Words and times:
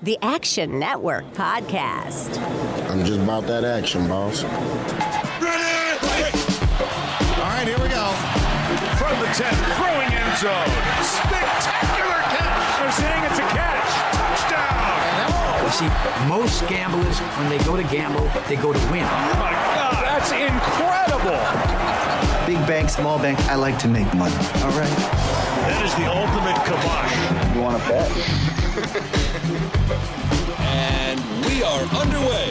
The 0.00 0.16
Action 0.22 0.78
Network 0.78 1.24
Podcast. 1.34 2.38
I'm 2.88 3.04
just 3.04 3.18
about 3.18 3.48
that 3.48 3.64
action, 3.64 4.06
boss. 4.06 4.44
Ready? 5.42 6.30
All 7.34 7.50
right, 7.50 7.66
here 7.66 7.82
we 7.82 7.90
go. 7.90 8.06
From 8.94 9.18
the 9.18 9.26
10, 9.34 9.50
throwing 9.74 10.06
end 10.14 10.38
zone. 10.38 10.70
Spectacular 11.02 12.22
catch. 12.30 12.78
They're 12.78 12.94
saying 12.94 13.22
it's 13.26 13.42
a 13.42 13.48
catch. 13.50 13.90
Touchdown. 14.14 15.66
You 15.66 15.74
see, 15.74 15.90
most 16.28 16.62
gamblers, 16.68 17.18
when 17.18 17.48
they 17.50 17.58
go 17.64 17.76
to 17.76 17.82
gamble, 17.82 18.30
they 18.46 18.54
go 18.54 18.72
to 18.72 18.78
win. 18.94 19.02
Oh 19.02 19.34
my 19.42 19.50
God, 19.50 19.98
that's 19.98 20.30
incredible. 20.30 21.42
Big 22.46 22.64
bank, 22.68 22.88
small 22.88 23.18
bank, 23.18 23.36
I 23.50 23.56
like 23.56 23.80
to 23.80 23.88
make 23.88 24.06
money. 24.14 24.36
All 24.62 24.70
right. 24.78 25.27
That 25.98 26.04
is 26.04 26.06
the 26.06 26.14
ultimate 26.14 26.54
kibosh. 26.64 27.12
You 27.54 27.60
want 27.62 27.82
to 27.82 27.88
bet? 27.88 28.08
And 30.60 31.18
we 31.44 31.62
are 31.64 31.82
underway. 32.00 32.46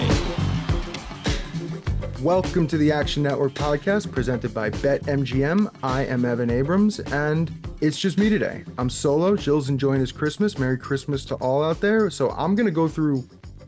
Welcome 2.22 2.68
to 2.68 2.78
the 2.78 2.92
Action 2.92 3.24
Network 3.24 3.54
podcast 3.54 4.12
presented 4.12 4.54
by 4.54 4.70
BetMGM. 4.70 5.74
I 5.82 6.04
am 6.06 6.26
Evan 6.26 6.50
Abrams, 6.50 7.00
and 7.00 7.50
it's 7.80 7.98
just 7.98 8.18
me 8.18 8.28
today. 8.30 8.66
I'm 8.78 8.90
solo. 8.90 9.38
Jill's 9.38 9.70
enjoying 9.70 10.02
his 10.02 10.12
Christmas. 10.12 10.58
Merry 10.58 10.78
Christmas 10.78 11.24
to 11.26 11.36
all 11.36 11.64
out 11.64 11.80
there. 11.80 12.10
So 12.10 12.32
I'm 12.32 12.54
going 12.54 12.66
to 12.66 12.72
go 12.72 12.90
through 12.90 13.24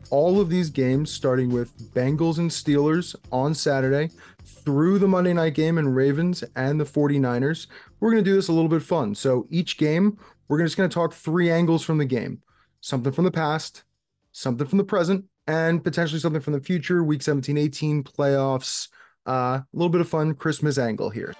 all 0.09 0.41
of 0.41 0.49
these 0.49 0.69
games, 0.69 1.09
starting 1.09 1.53
with 1.53 1.93
Bengals 1.93 2.39
and 2.39 2.49
Steelers 2.51 3.15
on 3.31 3.53
Saturday, 3.53 4.09
through 4.43 4.99
the 4.99 5.07
Monday 5.07 5.33
night 5.33 5.53
game 5.53 5.77
and 5.77 5.95
Ravens 5.95 6.43
and 6.55 6.79
the 6.79 6.85
49ers. 6.85 7.67
We're 7.99 8.11
going 8.11 8.23
to 8.23 8.29
do 8.29 8.35
this 8.35 8.47
a 8.47 8.53
little 8.53 8.69
bit 8.69 8.81
fun. 8.81 9.15
So 9.15 9.47
each 9.49 9.77
game, 9.77 10.17
we're 10.47 10.63
just 10.63 10.77
going 10.77 10.89
to 10.89 10.93
talk 10.93 11.13
three 11.13 11.49
angles 11.51 11.83
from 11.83 11.97
the 11.97 12.05
game 12.05 12.41
something 12.81 13.11
from 13.11 13.25
the 13.25 13.31
past, 13.31 13.83
something 14.31 14.65
from 14.65 14.77
the 14.77 14.83
present, 14.85 15.25
and 15.47 15.83
potentially 15.83 16.19
something 16.19 16.41
from 16.41 16.53
the 16.53 16.61
future, 16.61 17.03
week 17.03 17.21
17, 17.21 17.57
18, 17.57 18.03
playoffs. 18.03 18.87
Uh, 19.27 19.59
a 19.61 19.65
little 19.73 19.89
bit 19.89 20.01
of 20.01 20.07
fun 20.07 20.33
Christmas 20.33 20.77
angle 20.77 21.09
here. 21.09 21.33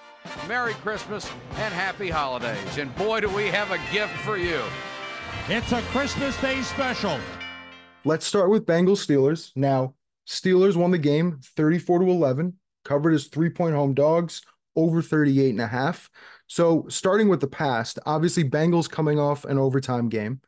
Merry 0.46 0.74
Christmas 0.74 1.30
and 1.56 1.72
happy 1.72 2.10
holidays. 2.10 2.76
And 2.76 2.94
boy, 2.96 3.20
do 3.20 3.30
we 3.30 3.46
have 3.48 3.70
a 3.70 3.78
gift 3.92 4.14
for 4.18 4.36
you. 4.36 4.60
It's 5.48 5.72
a 5.72 5.80
Christmas 5.82 6.38
Day 6.40 6.60
special. 6.62 7.18
Let's 8.04 8.26
start 8.26 8.50
with 8.50 8.66
Bengals 8.66 9.04
Steelers. 9.04 9.50
Now, 9.56 9.94
Steelers 10.26 10.76
won 10.76 10.90
the 10.90 10.98
game 10.98 11.40
34 11.56 12.00
to 12.00 12.10
11, 12.10 12.54
covered 12.84 13.14
as 13.14 13.26
three 13.26 13.50
point 13.50 13.74
home 13.74 13.94
dogs, 13.94 14.42
over 14.76 15.02
38 15.02 15.50
and 15.50 15.60
a 15.60 15.66
half. 15.66 16.10
So, 16.46 16.86
starting 16.88 17.28
with 17.28 17.40
the 17.40 17.46
past, 17.46 17.98
obviously, 18.06 18.44
Bengals 18.44 18.90
coming 18.90 19.18
off 19.18 19.44
an 19.44 19.58
overtime 19.58 20.08
game. 20.08 20.40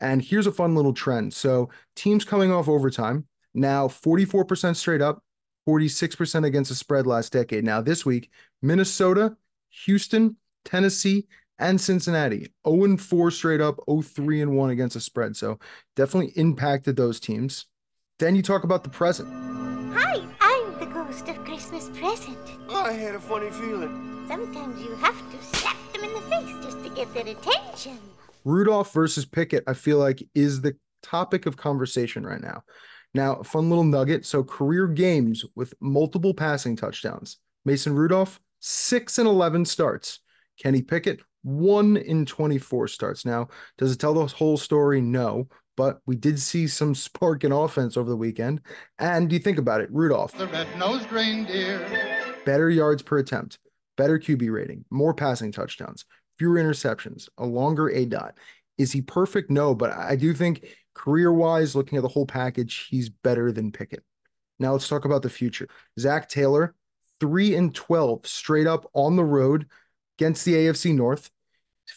And 0.00 0.22
here's 0.22 0.46
a 0.46 0.52
fun 0.52 0.74
little 0.74 0.94
trend. 0.94 1.34
So, 1.34 1.68
teams 1.96 2.24
coming 2.24 2.50
off 2.50 2.68
overtime 2.68 3.26
now 3.54 3.88
44% 3.88 4.76
straight 4.76 5.02
up, 5.02 5.22
46% 5.68 6.44
against 6.44 6.70
the 6.70 6.74
spread 6.74 7.06
last 7.06 7.32
decade. 7.32 7.64
Now, 7.64 7.80
this 7.80 8.06
week, 8.06 8.30
Minnesota, 8.62 9.36
Houston, 9.84 10.36
Tennessee, 10.64 11.26
and 11.58 11.78
Cincinnati 11.78 12.50
0 12.66 12.96
4 12.96 13.30
straight 13.30 13.60
up, 13.60 13.80
0 13.88 14.00
3 14.02 14.42
and 14.42 14.56
1 14.56 14.70
against 14.70 14.94
the 14.94 15.00
spread. 15.00 15.36
So, 15.36 15.58
definitely 15.94 16.32
impacted 16.36 16.96
those 16.96 17.20
teams. 17.20 17.66
Then 18.18 18.34
you 18.34 18.42
talk 18.42 18.64
about 18.64 18.84
the 18.84 18.90
present. 18.90 19.28
Hi, 19.94 20.22
Christmas 21.70 22.00
present. 22.00 22.38
I 22.68 22.90
had 22.90 23.14
a 23.14 23.20
funny 23.20 23.48
feeling. 23.50 24.24
Sometimes 24.26 24.82
you 24.82 24.92
have 24.96 25.14
to 25.30 25.56
slap 25.56 25.76
them 25.92 26.02
in 26.02 26.12
the 26.12 26.20
face 26.22 26.64
just 26.64 26.82
to 26.82 26.90
get 26.90 27.14
their 27.14 27.28
attention. 27.28 27.96
Rudolph 28.44 28.92
versus 28.92 29.24
Pickett, 29.24 29.62
I 29.68 29.74
feel 29.74 29.98
like, 29.98 30.20
is 30.34 30.60
the 30.60 30.76
topic 31.04 31.46
of 31.46 31.56
conversation 31.56 32.26
right 32.26 32.40
now. 32.40 32.64
Now, 33.14 33.36
a 33.36 33.44
fun 33.44 33.68
little 33.68 33.84
nugget. 33.84 34.26
So, 34.26 34.42
career 34.42 34.88
games 34.88 35.44
with 35.54 35.72
multiple 35.80 36.34
passing 36.34 36.74
touchdowns. 36.74 37.38
Mason 37.64 37.94
Rudolph, 37.94 38.40
6 38.58 39.18
and 39.18 39.28
11 39.28 39.64
starts. 39.64 40.18
Kenny 40.60 40.82
Pickett, 40.82 41.20
1 41.42 41.96
in 41.98 42.26
24 42.26 42.88
starts. 42.88 43.24
Now, 43.24 43.46
does 43.78 43.92
it 43.92 44.00
tell 44.00 44.14
the 44.14 44.26
whole 44.26 44.56
story? 44.56 45.00
No, 45.00 45.46
but 45.76 46.00
we 46.06 46.16
did 46.16 46.38
see 46.38 46.66
some 46.66 46.94
spark 46.94 47.44
in 47.44 47.52
offense 47.52 47.96
over 47.96 48.10
the 48.10 48.16
weekend. 48.16 48.60
And 48.98 49.32
you 49.32 49.38
think 49.38 49.58
about 49.58 49.80
it, 49.80 49.88
Rudolph. 49.92 50.32
The 50.32 50.46
red-nosed 50.46 51.10
reindeer. 51.12 51.78
Better 52.44 52.70
yards 52.70 53.02
per 53.02 53.18
attempt, 53.18 53.58
better 53.96 54.18
QB 54.18 54.50
rating, 54.52 54.84
more 54.90 55.14
passing 55.14 55.52
touchdowns, 55.52 56.04
fewer 56.38 56.56
interceptions, 56.56 57.28
a 57.38 57.46
longer 57.46 57.88
A 57.90 58.06
dot. 58.06 58.38
Is 58.78 58.92
he 58.92 59.02
perfect? 59.02 59.50
No, 59.50 59.74
but 59.74 59.92
I 59.92 60.16
do 60.16 60.32
think 60.32 60.66
career 60.94 61.32
wise, 61.32 61.74
looking 61.74 61.98
at 61.98 62.02
the 62.02 62.08
whole 62.08 62.26
package, 62.26 62.86
he's 62.88 63.08
better 63.10 63.52
than 63.52 63.72
Pickett. 63.72 64.02
Now 64.58 64.72
let's 64.72 64.88
talk 64.88 65.04
about 65.04 65.22
the 65.22 65.30
future. 65.30 65.68
Zac 65.98 66.28
Taylor, 66.28 66.74
three 67.20 67.54
and 67.54 67.74
12 67.74 68.26
straight 68.26 68.66
up 68.66 68.88
on 68.94 69.16
the 69.16 69.24
road 69.24 69.66
against 70.18 70.44
the 70.44 70.54
AFC 70.54 70.94
North, 70.94 71.30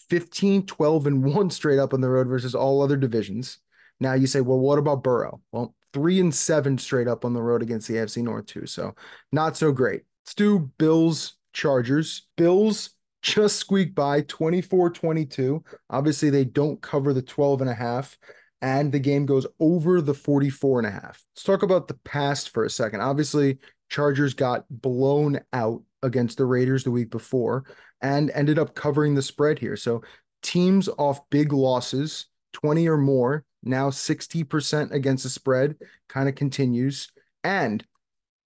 15, 0.09 0.65
12, 0.65 1.07
and 1.07 1.23
one 1.23 1.49
straight 1.49 1.79
up 1.79 1.93
on 1.93 2.01
the 2.01 2.09
road 2.09 2.27
versus 2.27 2.55
all 2.55 2.81
other 2.81 2.97
divisions. 2.97 3.59
Now 3.99 4.13
you 4.13 4.27
say, 4.27 4.41
well, 4.41 4.59
what 4.59 4.79
about 4.79 5.03
Burrow? 5.03 5.41
Well, 5.51 5.75
three 5.93 6.19
and 6.19 6.33
seven 6.33 6.77
straight 6.77 7.07
up 7.07 7.25
on 7.25 7.33
the 7.33 7.41
road 7.41 7.61
against 7.61 7.87
the 7.87 7.95
AFC 7.95 8.23
North, 8.23 8.47
too. 8.47 8.65
So 8.65 8.95
not 9.31 9.55
so 9.55 9.71
great. 9.71 10.01
Let's 10.25 10.33
do 10.35 10.71
Bills 10.77 11.35
Chargers. 11.53 12.27
Bills 12.35 12.91
just 13.21 13.57
squeak 13.57 13.95
by 13.95 14.21
24 14.21 14.89
22. 14.91 15.63
Obviously, 15.89 16.29
they 16.29 16.45
don't 16.45 16.81
cover 16.81 17.13
the 17.13 17.21
12 17.21 17.61
and 17.61 17.69
a 17.69 17.73
half, 17.73 18.17
and 18.61 18.91
the 18.91 18.99
game 18.99 19.25
goes 19.25 19.47
over 19.59 20.01
the 20.01 20.13
44 20.13 20.79
and 20.79 20.87
a 20.87 20.91
half. 20.91 21.23
Let's 21.35 21.43
talk 21.43 21.63
about 21.63 21.87
the 21.87 21.97
past 22.03 22.49
for 22.49 22.65
a 22.65 22.69
second. 22.69 23.01
Obviously, 23.01 23.59
Chargers 23.93 24.33
got 24.33 24.65
blown 24.69 25.39
out 25.53 25.83
against 26.01 26.39
the 26.39 26.45
Raiders 26.45 26.83
the 26.83 26.89
week 26.89 27.11
before 27.11 27.63
and 28.01 28.31
ended 28.31 28.57
up 28.57 28.73
covering 28.73 29.13
the 29.13 29.21
spread 29.21 29.59
here. 29.59 29.77
So, 29.77 30.01
teams 30.41 30.89
off 30.97 31.29
big 31.29 31.53
losses, 31.53 32.25
20 32.53 32.89
or 32.89 32.97
more, 32.97 33.45
now 33.61 33.91
60% 33.91 34.91
against 34.91 35.23
the 35.23 35.29
spread, 35.29 35.75
kind 36.09 36.27
of 36.27 36.33
continues. 36.33 37.11
And 37.43 37.85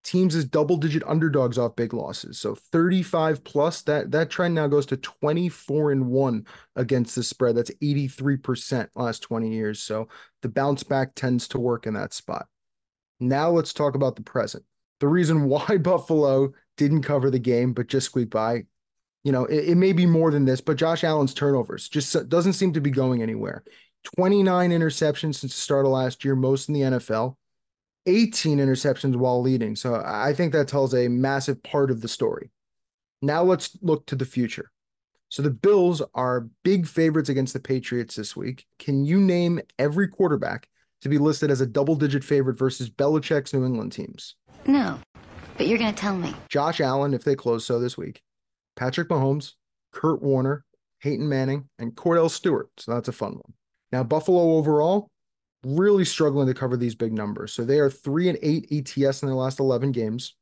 teams 0.03 0.35
as 0.35 0.43
double 0.43 0.75
digit 0.75 1.03
underdogs 1.07 1.57
off 1.57 1.77
big 1.77 1.93
losses. 1.93 2.39
So 2.39 2.55
35 2.55 3.43
plus 3.45 3.83
that 3.83 4.11
that 4.11 4.29
trend 4.29 4.53
now 4.53 4.67
goes 4.67 4.85
to 4.87 4.97
24 4.97 5.91
and 5.93 6.07
1 6.07 6.45
against 6.75 7.15
the 7.15 7.23
spread. 7.23 7.55
That's 7.55 7.71
83% 7.81 8.89
last 8.95 9.19
20 9.19 9.53
years. 9.53 9.81
So 9.81 10.09
the 10.41 10.49
bounce 10.49 10.83
back 10.83 11.15
tends 11.15 11.47
to 11.49 11.59
work 11.59 11.87
in 11.87 11.93
that 11.93 12.13
spot. 12.13 12.47
Now 13.19 13.49
let's 13.49 13.73
talk 13.73 13.95
about 13.95 14.15
the 14.15 14.23
present. 14.23 14.63
The 14.99 15.07
reason 15.07 15.45
why 15.45 15.77
Buffalo 15.81 16.53
didn't 16.77 17.03
cover 17.03 17.29
the 17.29 17.39
game 17.39 17.73
but 17.73 17.87
just 17.87 18.07
squeaked 18.07 18.31
by, 18.31 18.63
you 19.23 19.31
know, 19.31 19.45
it, 19.45 19.69
it 19.69 19.75
may 19.75 19.93
be 19.93 20.05
more 20.05 20.31
than 20.31 20.45
this, 20.45 20.61
but 20.61 20.77
Josh 20.77 21.03
Allen's 21.03 21.33
turnovers 21.33 21.89
just 21.89 22.29
doesn't 22.29 22.53
seem 22.53 22.73
to 22.73 22.81
be 22.81 22.91
going 22.91 23.21
anywhere. 23.21 23.63
29 24.15 24.71
interceptions 24.71 25.35
since 25.35 25.53
the 25.53 25.61
start 25.61 25.85
of 25.85 25.91
last 25.91 26.23
year, 26.23 26.35
most 26.35 26.69
in 26.69 26.73
the 26.73 26.81
NFL. 26.81 27.35
18 28.05 28.59
interceptions 28.59 29.15
while 29.15 29.41
leading. 29.41 29.75
So 29.75 30.01
I 30.05 30.33
think 30.33 30.53
that 30.53 30.69
tells 30.69 30.95
a 30.95 31.09
massive 31.09 31.61
part 31.61 31.91
of 31.91 32.01
the 32.01 32.07
story. 32.07 32.51
Now 33.21 33.43
let's 33.43 33.77
look 33.81 34.05
to 34.07 34.15
the 34.15 34.25
future. 34.25 34.71
So 35.29 35.41
the 35.41 35.49
Bills 35.49 36.01
are 36.13 36.47
big 36.63 36.87
favorites 36.87 37.27
against 37.27 37.53
the 37.53 37.59
Patriots 37.59 38.15
this 38.15 38.35
week. 38.35 38.65
Can 38.79 39.03
you 39.03 39.19
name 39.19 39.59
every 39.77 40.07
quarterback 40.07 40.69
to 41.01 41.09
be 41.09 41.17
listed 41.17 41.51
as 41.51 41.59
a 41.59 41.65
double 41.65 41.95
digit 41.95 42.23
favorite 42.23 42.57
versus 42.57 42.89
Belichick's 42.89 43.53
New 43.53 43.65
England 43.65 43.91
teams? 43.91 44.35
No, 44.67 44.99
but 45.57 45.67
you're 45.67 45.77
going 45.77 45.93
to 45.93 45.99
tell 45.99 46.15
me. 46.15 46.35
Josh 46.49 46.81
Allen, 46.81 47.13
if 47.13 47.23
they 47.23 47.35
close 47.35 47.65
so 47.65 47.79
this 47.79 47.97
week, 47.97 48.21
Patrick 48.75 49.07
Mahomes, 49.07 49.53
Kurt 49.93 50.21
Warner, 50.21 50.65
Peyton 51.01 51.27
Manning, 51.27 51.69
and 51.79 51.95
Kordell 51.95 52.29
Stewart. 52.29 52.69
So 52.77 52.93
that's 52.93 53.07
a 53.07 53.13
fun 53.13 53.33
one. 53.33 53.53
Now, 53.91 54.03
Buffalo 54.03 54.57
overall, 54.57 55.09
really 55.63 56.05
struggling 56.05 56.47
to 56.47 56.53
cover 56.53 56.77
these 56.77 56.95
big 56.95 57.13
numbers. 57.13 57.53
So 57.53 57.63
they 57.63 57.79
are 57.79 57.89
3 57.89 58.29
and 58.29 58.39
8 58.41 58.67
ETS 58.71 59.23
in 59.23 59.27
their 59.27 59.35
last 59.35 59.59
11 59.59 59.91
games, 59.93 60.35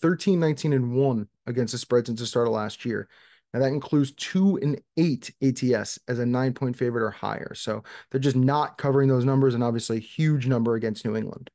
13, 0.00 0.40
19 0.40 0.72
and 0.72 0.94
1 0.94 1.28
against 1.46 1.72
the 1.72 1.78
spread 1.78 2.06
since 2.06 2.20
the 2.20 2.26
start 2.26 2.48
of 2.48 2.52
last 2.52 2.84
year. 2.84 3.08
Now 3.52 3.60
that 3.60 3.68
includes 3.68 4.12
two 4.12 4.58
and 4.62 4.80
eight 4.96 5.30
ATS 5.42 5.98
as 6.08 6.18
a 6.18 6.26
nine 6.26 6.54
point 6.54 6.76
favorite 6.76 7.04
or 7.04 7.10
higher. 7.10 7.52
So 7.54 7.82
they're 8.10 8.20
just 8.20 8.36
not 8.36 8.78
covering 8.78 9.08
those 9.08 9.26
numbers 9.26 9.54
and 9.54 9.62
obviously 9.62 9.98
a 9.98 10.00
huge 10.00 10.46
number 10.46 10.74
against 10.74 11.04
New 11.04 11.16
England. 11.16 11.50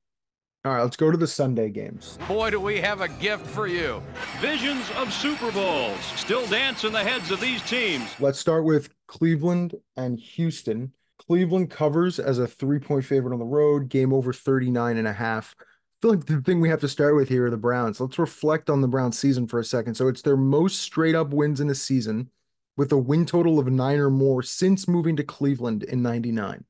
All 0.68 0.74
right, 0.74 0.84
let's 0.84 0.98
go 0.98 1.10
to 1.10 1.18
the 1.18 1.28
Sunday 1.28 1.70
games. 1.70 2.20
Boy, 2.28 2.50
do 2.50 2.60
we 2.60 2.82
have 2.82 3.00
a 3.00 3.08
gift 3.08 3.48
for 3.48 3.68
you. 3.68 4.04
Visions 4.42 4.86
of 4.98 5.14
Super 5.14 5.50
Bowls 5.54 5.98
still 6.18 6.46
dance 6.48 6.84
in 6.84 6.92
the 6.92 7.02
heads 7.02 7.32
of 7.32 7.40
these 7.40 7.62
teams. 7.62 8.14
Let's 8.20 8.38
start 8.38 8.66
with 8.66 8.90
Cleveland 9.08 9.76
and 9.96 10.20
Houston. 10.20 10.92
Cleveland 11.26 11.70
covers 11.72 12.20
as 12.20 12.38
a 12.38 12.46
three 12.46 12.80
point 12.80 13.06
favorite 13.06 13.32
on 13.32 13.40
the 13.40 13.46
road, 13.46 13.88
game 13.88 14.12
over 14.12 14.34
39 14.34 14.98
and 14.98 15.08
a 15.08 15.14
half. 15.14 15.56
I 15.58 15.64
feel 16.02 16.12
like 16.12 16.26
the 16.26 16.42
thing 16.42 16.60
we 16.60 16.68
have 16.68 16.82
to 16.82 16.90
start 16.90 17.16
with 17.16 17.30
here 17.30 17.46
are 17.46 17.50
the 17.50 17.56
Browns. 17.56 18.02
Let's 18.02 18.20
reflect 18.20 18.70
on 18.70 18.82
the 18.82 18.90
Browns 18.90 19.18
season 19.18 19.48
for 19.48 19.60
a 19.60 19.64
second. 19.64 19.96
So 19.96 20.10
it's 20.10 20.22
their 20.22 20.36
most 20.36 20.80
straight 20.80 21.16
up 21.16 21.30
wins 21.30 21.62
in 21.62 21.70
a 21.70 21.76
season 21.76 22.30
with 22.76 22.92
a 22.92 22.98
win 22.98 23.26
total 23.26 23.58
of 23.58 23.68
nine 23.68 24.00
or 24.00 24.10
more 24.10 24.44
since 24.44 24.86
moving 24.86 25.16
to 25.16 25.24
Cleveland 25.24 25.84
in 25.84 26.02
99. 26.02 26.66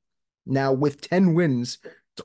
Now, 0.46 0.72
with 0.72 1.02
10 1.02 1.34
wins, 1.34 1.80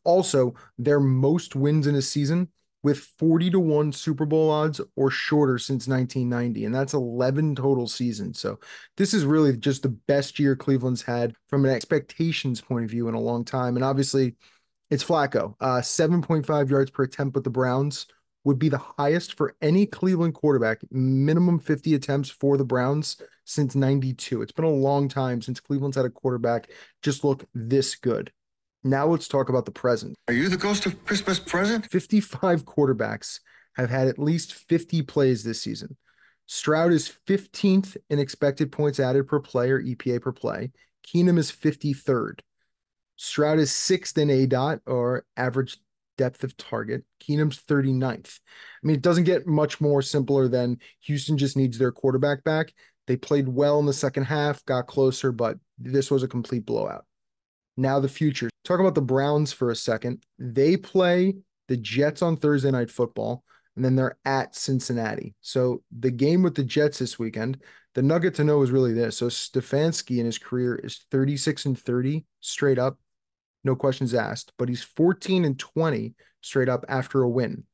also 0.05 0.55
their 0.79 1.01
most 1.01 1.55
wins 1.57 1.87
in 1.87 1.95
a 1.95 2.03
season 2.03 2.49
with 2.83 2.99
40 3.19 3.51
to 3.51 3.61
1 3.61 3.93
Super 3.93 4.27
Bowl 4.27 4.51
odds 4.51 4.81
or 4.97 5.11
shorter 5.11 5.59
since 5.59 5.87
1990. 5.87 6.65
And 6.65 6.75
that's 6.75 6.95
11 6.95 7.55
total 7.55 7.87
seasons. 7.87 8.41
So 8.41 8.59
this 8.97 9.15
is 9.15 9.25
really 9.25 9.57
just 9.57 9.83
the 9.83 9.91
best 9.91 10.39
year 10.39 10.57
Cleveland's 10.57 11.03
had 11.03 11.35
from 11.49 11.65
an 11.65 11.71
expectations 11.71 12.61
point 12.61 12.85
of 12.85 12.91
view 12.91 13.09
in 13.09 13.15
a 13.15 13.21
long 13.21 13.45
time. 13.45 13.77
And 13.77 13.85
obviously, 13.85 14.35
it's 14.91 15.05
Flacco. 15.05 15.55
Uh, 15.61 15.81
7.5 15.81 16.71
yards 16.71 16.91
per 16.91 17.05
attempt 17.05 17.35
with 17.35 17.45
the 17.45 17.51
Browns 17.51 18.07
would 18.45 18.59
be 18.59 18.69
the 18.69 18.83
highest 18.99 19.35
for 19.37 19.55
any 19.63 19.87
Cleveland 19.87 20.35
quarterback, 20.35 20.81
minimum 20.91 21.61
50 21.61 21.95
attempts 21.95 22.29
for 22.29 22.57
the 22.57 22.65
Browns 22.65 23.23
since 23.45 23.75
92. 23.75 24.43
It's 24.43 24.53
been 24.53 24.65
a 24.65 24.71
long 24.71 25.09
time 25.09 25.41
since 25.41 25.61
Cleveland's 25.61 25.97
had 25.97 26.07
a 26.07 26.11
quarterback 26.11 26.71
just 27.03 27.23
look 27.23 27.45
this 27.55 27.95
good. 27.95 28.33
Now 28.85 29.07
let's 29.07 29.29
talk 29.29 29.49
about 29.49 29.65
the 29.65 29.71
present. 29.71 30.17
Are 30.27 30.35
you 30.35 30.49
the 30.49 30.57
ghost 30.57 30.87
of 30.87 31.05
Christmas 31.05 31.39
present? 31.39 31.87
55 31.91 32.65
quarterbacks 32.65 33.41
have 33.77 33.91
had 33.91 34.09
at 34.09 34.19
least 34.19 34.55
50 34.55 35.03
plays 35.03 35.45
this 35.45 35.61
season. 35.61 35.97
Stroud 36.47 36.93
is 36.93 37.13
15th 37.29 37.97
in 38.11 38.19
expected 38.19 38.73
points 38.73 38.99
added 38.99 39.29
per 39.29 39.41
play 39.41 39.71
or 39.71 39.81
EPA 39.81 40.21
per 40.21 40.33
play. 40.33 40.73
Keenum 41.07 41.39
is 41.39 41.51
53rd. 41.53 42.41
Stroud 43.17 43.59
is 43.59 43.73
sixth 43.73 44.19
in 44.19 44.31
A 44.31 44.47
dot 44.47 44.81
or 44.87 45.25
average 45.37 45.79
depth 46.19 46.43
of 46.43 46.57
target. 46.57 47.05
Keenum's 47.21 47.63
39th. 47.63 48.41
I 48.83 48.87
mean, 48.87 48.97
it 48.97 49.03
doesn't 49.03 49.25
get 49.25 49.47
much 49.47 49.81
more 49.81 50.03
simpler 50.03 50.49
than 50.49 50.79
Houston 51.03 51.39
just 51.39 51.57
needs 51.57 51.79
their 51.79 51.93
quarterback 51.93 52.43
back. 52.43 52.75
They 53.07 53.17
played 53.17 53.49
well 53.49 53.79
in 53.79 53.87
the 53.87 53.93
second 53.93 54.25
half, 54.25 54.65
got 54.65 54.87
closer, 54.87 55.33
but 55.33 55.57
this 55.79 56.11
was 56.11 56.23
a 56.23 56.29
complete 56.29 56.67
blowout. 56.67 57.05
Now 57.77 58.01
the 58.01 58.09
future. 58.09 58.51
Talk 58.65 58.81
about 58.81 58.95
the 58.95 59.01
Browns 59.01 59.53
for 59.53 59.71
a 59.71 59.77
second. 59.77 60.25
They 60.39 60.77
play 60.77 61.35
the 61.69 61.77
Jets 61.77 62.23
on 62.23 62.37
Thursday 62.37 62.71
night 62.71 62.91
football, 62.91 63.45
and 63.77 63.85
then 63.85 63.97
they're 63.97 64.19
at 64.25 64.55
Cincinnati. 64.55 65.35
So 65.41 65.83
the 65.99 66.11
game 66.11 66.43
with 66.43 66.55
the 66.55 66.65
Jets 66.65 66.99
this 66.99 67.19
weekend, 67.19 67.63
the 67.95 68.03
nugget 68.03 68.35
to 68.37 68.45
know 68.45 68.63
is 68.63 68.71
really 68.71 68.93
this. 68.93 69.17
So 69.17 69.27
Stefanski 69.27 70.19
in 70.19 70.27
his 70.27 70.39
career 70.39 70.77
is 70.77 71.07
36 71.11 71.67
and 71.67 71.79
30 71.79 72.25
straight 72.41 72.79
up, 72.79 72.99
no 73.65 73.77
questions 73.77 74.15
asked, 74.15 74.53
but 74.59 74.69
he's 74.69 74.83
14 74.83 75.45
and 75.45 75.59
20 75.59 76.15
straight 76.41 76.69
up 76.69 76.85
after 76.89 77.23
a 77.23 77.29
win. 77.29 77.65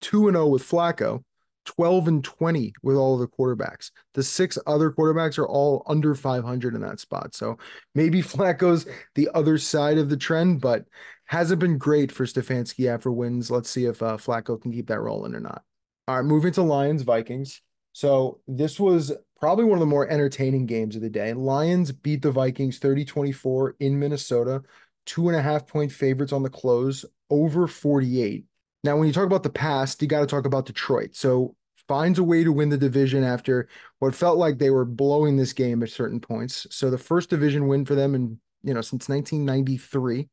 2 0.00 0.28
and 0.28 0.36
0 0.36 0.48
with 0.48 0.62
Flacco, 0.62 1.22
12 1.66 2.08
and 2.08 2.24
20 2.24 2.72
with 2.82 2.96
all 2.96 3.18
the 3.18 3.28
quarterbacks. 3.28 3.90
The 4.14 4.22
six 4.22 4.58
other 4.66 4.90
quarterbacks 4.90 5.38
are 5.38 5.48
all 5.48 5.82
under 5.86 6.14
500 6.14 6.74
in 6.74 6.80
that 6.82 7.00
spot. 7.00 7.34
So 7.34 7.58
maybe 7.94 8.22
Flacco's 8.22 8.86
the 9.14 9.28
other 9.34 9.58
side 9.58 9.98
of 9.98 10.08
the 10.08 10.16
trend, 10.16 10.60
but 10.60 10.84
hasn't 11.26 11.60
been 11.60 11.78
great 11.78 12.10
for 12.10 12.26
Stefanski 12.26 12.92
after 12.92 13.12
wins. 13.12 13.50
Let's 13.50 13.70
see 13.70 13.84
if 13.84 14.02
uh, 14.02 14.16
Flacco 14.16 14.60
can 14.60 14.72
keep 14.72 14.88
that 14.88 15.00
rolling 15.00 15.34
or 15.34 15.40
not. 15.40 15.62
All 16.08 16.16
right, 16.16 16.24
moving 16.24 16.52
to 16.54 16.62
Lions 16.62 17.02
Vikings. 17.02 17.62
So 17.92 18.40
this 18.48 18.80
was 18.80 19.12
probably 19.38 19.64
one 19.64 19.78
of 19.78 19.80
the 19.80 19.86
more 19.86 20.08
entertaining 20.08 20.66
games 20.66 20.96
of 20.96 21.02
the 21.02 21.10
day. 21.10 21.32
Lions 21.32 21.92
beat 21.92 22.22
the 22.22 22.32
Vikings 22.32 22.78
30 22.78 23.04
24 23.04 23.76
in 23.80 23.98
Minnesota, 23.98 24.62
two 25.06 25.28
and 25.28 25.36
a 25.36 25.42
half 25.42 25.66
point 25.66 25.92
favorites 25.92 26.32
on 26.32 26.42
the 26.42 26.50
close, 26.50 27.04
over 27.30 27.66
48. 27.66 28.44
Now, 28.82 28.96
when 28.96 29.06
you 29.06 29.12
talk 29.12 29.26
about 29.26 29.42
the 29.42 29.50
past, 29.50 30.00
you 30.00 30.08
got 30.08 30.20
to 30.20 30.26
talk 30.26 30.46
about 30.46 30.66
Detroit. 30.66 31.14
So 31.14 31.54
finds 31.90 32.20
a 32.20 32.24
way 32.24 32.44
to 32.44 32.52
win 32.52 32.68
the 32.68 32.78
division 32.78 33.24
after 33.24 33.68
what 33.98 34.14
felt 34.14 34.38
like 34.38 34.58
they 34.58 34.70
were 34.70 34.84
blowing 34.84 35.36
this 35.36 35.52
game 35.52 35.82
at 35.82 35.90
certain 35.90 36.20
points. 36.20 36.64
So 36.70 36.88
the 36.88 36.96
first 36.96 37.30
division 37.30 37.66
win 37.66 37.84
for 37.84 37.96
them 37.96 38.14
in, 38.14 38.38
you 38.62 38.72
know, 38.72 38.80
since 38.80 39.08
1993. 39.08 40.28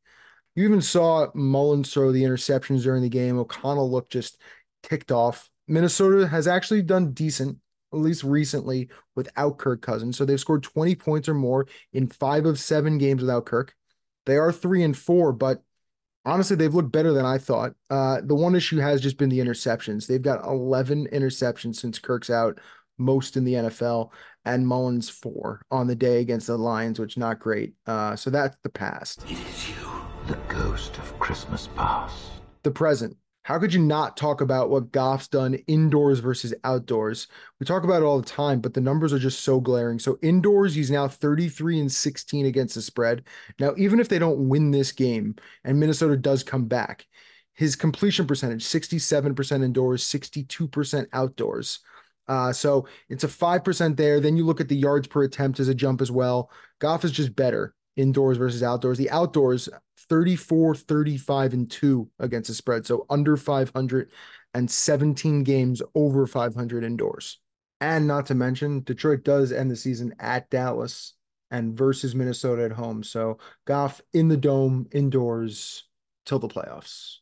You 0.54 0.64
even 0.64 0.80
saw 0.80 1.26
Mullens 1.34 1.92
throw 1.92 2.12
the 2.12 2.22
interceptions 2.22 2.84
during 2.84 3.02
the 3.02 3.08
game. 3.08 3.38
O'Connell 3.38 3.90
looked 3.90 4.12
just 4.12 4.40
ticked 4.84 5.10
off. 5.10 5.50
Minnesota 5.66 6.28
has 6.28 6.46
actually 6.46 6.82
done 6.82 7.12
decent, 7.12 7.58
at 7.92 7.98
least 7.98 8.22
recently, 8.22 8.88
without 9.16 9.58
Kirk 9.58 9.82
Cousins. 9.82 10.16
So 10.16 10.24
they've 10.24 10.38
scored 10.38 10.62
20 10.62 10.94
points 10.94 11.28
or 11.28 11.34
more 11.34 11.66
in 11.92 12.06
five 12.06 12.46
of 12.46 12.60
seven 12.60 12.98
games 12.98 13.20
without 13.20 13.46
Kirk. 13.46 13.74
They 14.26 14.36
are 14.36 14.52
three 14.52 14.84
and 14.84 14.96
four, 14.96 15.32
but 15.32 15.62
honestly, 16.28 16.56
they've 16.56 16.74
looked 16.74 16.92
better 16.92 17.12
than 17.12 17.24
I 17.24 17.38
thought. 17.38 17.72
Uh, 17.88 18.20
the 18.22 18.34
one 18.34 18.54
issue 18.54 18.78
has 18.78 19.00
just 19.00 19.16
been 19.16 19.30
the 19.30 19.38
interceptions. 19.38 20.06
They've 20.06 20.20
got 20.20 20.44
11 20.44 21.08
interceptions 21.12 21.76
since 21.76 21.98
Kirk's 21.98 22.30
out, 22.30 22.60
most 22.98 23.36
in 23.36 23.44
the 23.44 23.54
NFL, 23.54 24.10
and 24.44 24.66
Mullens 24.66 25.08
four 25.08 25.62
on 25.70 25.86
the 25.86 25.96
day 25.96 26.20
against 26.20 26.46
the 26.46 26.58
Lions, 26.58 26.98
which 26.98 27.16
not 27.16 27.38
great. 27.38 27.74
Uh, 27.86 28.14
so 28.14 28.30
that's 28.30 28.56
the 28.62 28.68
past. 28.68 29.24
It 29.24 29.38
is 29.38 29.68
you, 29.70 29.74
the 30.26 30.38
ghost 30.48 30.98
of 30.98 31.18
Christmas 31.18 31.68
past. 31.74 32.22
The 32.62 32.70
present. 32.70 33.16
How 33.48 33.58
could 33.58 33.72
you 33.72 33.80
not 33.80 34.14
talk 34.14 34.42
about 34.42 34.68
what 34.68 34.92
Goff's 34.92 35.26
done 35.26 35.54
indoors 35.66 36.18
versus 36.18 36.52
outdoors? 36.64 37.28
We 37.58 37.64
talk 37.64 37.82
about 37.82 38.02
it 38.02 38.04
all 38.04 38.20
the 38.20 38.26
time, 38.26 38.60
but 38.60 38.74
the 38.74 38.82
numbers 38.82 39.10
are 39.14 39.18
just 39.18 39.40
so 39.40 39.58
glaring. 39.58 39.98
So 39.98 40.18
indoors, 40.20 40.74
he's 40.74 40.90
now 40.90 41.08
33 41.08 41.80
and 41.80 41.90
16 41.90 42.44
against 42.44 42.74
the 42.74 42.82
spread. 42.82 43.24
Now, 43.58 43.72
even 43.78 44.00
if 44.00 44.10
they 44.10 44.18
don't 44.18 44.50
win 44.50 44.70
this 44.70 44.92
game 44.92 45.34
and 45.64 45.80
Minnesota 45.80 46.14
does 46.18 46.42
come 46.42 46.66
back, 46.66 47.06
his 47.54 47.74
completion 47.74 48.26
percentage 48.26 48.64
67% 48.64 49.64
indoors, 49.64 50.04
62% 50.04 51.06
outdoors. 51.14 51.78
Uh, 52.28 52.52
so 52.52 52.86
it's 53.08 53.24
a 53.24 53.28
5% 53.28 53.96
there. 53.96 54.20
Then 54.20 54.36
you 54.36 54.44
look 54.44 54.60
at 54.60 54.68
the 54.68 54.76
yards 54.76 55.08
per 55.08 55.22
attempt 55.22 55.58
as 55.58 55.68
a 55.68 55.74
jump 55.74 56.02
as 56.02 56.10
well. 56.10 56.50
Goff 56.80 57.02
is 57.02 57.12
just 57.12 57.34
better 57.34 57.74
indoors 57.98 58.38
versus 58.38 58.62
outdoors. 58.62 58.96
The 58.96 59.10
outdoors 59.10 59.68
34, 60.08 60.74
35, 60.76 61.52
and 61.52 61.70
2 61.70 62.08
against 62.20 62.48
the 62.48 62.54
spread. 62.54 62.86
So 62.86 63.04
under 63.10 63.36
500 63.36 64.10
and 64.54 64.70
17 64.70 65.42
games 65.42 65.82
over 65.94 66.26
500 66.26 66.84
indoors. 66.84 67.40
And 67.80 68.06
not 68.06 68.26
to 68.26 68.34
mention, 68.34 68.80
Detroit 68.80 69.22
does 69.24 69.52
end 69.52 69.70
the 69.70 69.76
season 69.76 70.14
at 70.18 70.48
Dallas 70.48 71.14
and 71.50 71.76
versus 71.76 72.14
Minnesota 72.14 72.64
at 72.64 72.72
home. 72.72 73.02
So 73.02 73.38
Goff 73.66 74.00
in 74.12 74.28
the 74.28 74.36
dome, 74.36 74.86
indoors 74.92 75.84
till 76.24 76.38
the 76.38 76.48
playoffs. 76.48 77.16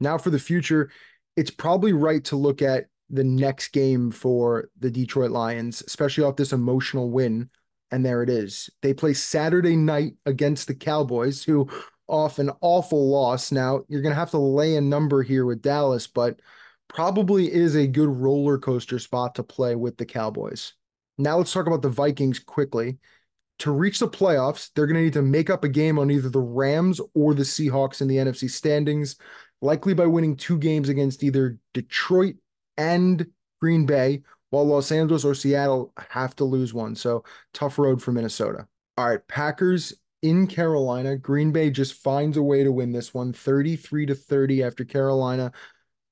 Now 0.00 0.18
for 0.18 0.30
the 0.30 0.38
future, 0.38 0.90
it's 1.36 1.50
probably 1.50 1.92
right 1.92 2.24
to 2.24 2.36
look 2.36 2.62
at 2.62 2.86
the 3.10 3.24
next 3.24 3.68
game 3.68 4.10
for 4.10 4.68
the 4.78 4.90
Detroit 4.90 5.30
Lions, 5.30 5.82
especially 5.86 6.24
off 6.24 6.36
this 6.36 6.52
emotional 6.52 7.10
win. 7.10 7.50
And 7.90 8.04
there 8.04 8.22
it 8.22 8.28
is. 8.28 8.68
They 8.82 8.92
play 8.92 9.14
Saturday 9.14 9.76
night 9.76 10.14
against 10.26 10.66
the 10.66 10.74
Cowboys, 10.74 11.42
who 11.42 11.68
off 12.06 12.38
an 12.38 12.50
awful 12.60 13.08
loss. 13.08 13.52
Now, 13.52 13.82
you're 13.88 14.02
going 14.02 14.14
to 14.14 14.18
have 14.18 14.30
to 14.32 14.38
lay 14.38 14.76
a 14.76 14.80
number 14.80 15.22
here 15.22 15.44
with 15.44 15.62
Dallas, 15.62 16.06
but 16.06 16.40
probably 16.88 17.52
is 17.52 17.76
a 17.76 17.86
good 17.86 18.08
roller 18.08 18.58
coaster 18.58 18.98
spot 18.98 19.34
to 19.36 19.42
play 19.42 19.74
with 19.74 19.96
the 19.96 20.06
Cowboys. 20.06 20.72
Now, 21.18 21.38
let's 21.38 21.52
talk 21.52 21.66
about 21.66 21.82
the 21.82 21.88
Vikings 21.88 22.38
quickly. 22.38 22.98
To 23.60 23.72
reach 23.72 23.98
the 23.98 24.08
playoffs, 24.08 24.70
they're 24.74 24.86
going 24.86 24.96
to 24.96 25.02
need 25.02 25.12
to 25.14 25.22
make 25.22 25.50
up 25.50 25.64
a 25.64 25.68
game 25.68 25.98
on 25.98 26.10
either 26.10 26.28
the 26.28 26.38
Rams 26.38 27.00
or 27.14 27.34
the 27.34 27.42
Seahawks 27.42 28.00
in 28.00 28.08
the 28.08 28.16
NFC 28.16 28.48
standings, 28.48 29.16
likely 29.60 29.94
by 29.94 30.06
winning 30.06 30.36
two 30.36 30.58
games 30.58 30.88
against 30.88 31.24
either 31.24 31.58
Detroit 31.74 32.36
and 32.76 33.26
Green 33.60 33.84
Bay, 33.84 34.22
while 34.50 34.66
Los 34.66 34.90
Angeles 34.92 35.24
or 35.24 35.34
Seattle 35.34 35.92
have 36.10 36.34
to 36.36 36.44
lose 36.44 36.72
one. 36.72 36.94
So, 36.94 37.24
tough 37.52 37.78
road 37.78 38.02
for 38.02 38.12
Minnesota. 38.12 38.66
All 38.96 39.08
right, 39.08 39.26
Packers 39.28 39.94
in 40.22 40.46
Carolina. 40.46 41.16
Green 41.16 41.52
Bay 41.52 41.70
just 41.70 41.94
finds 41.94 42.36
a 42.36 42.42
way 42.42 42.64
to 42.64 42.72
win 42.72 42.92
this 42.92 43.14
one 43.14 43.32
33 43.32 44.06
to 44.06 44.14
30 44.14 44.62
after 44.62 44.84
Carolina 44.84 45.52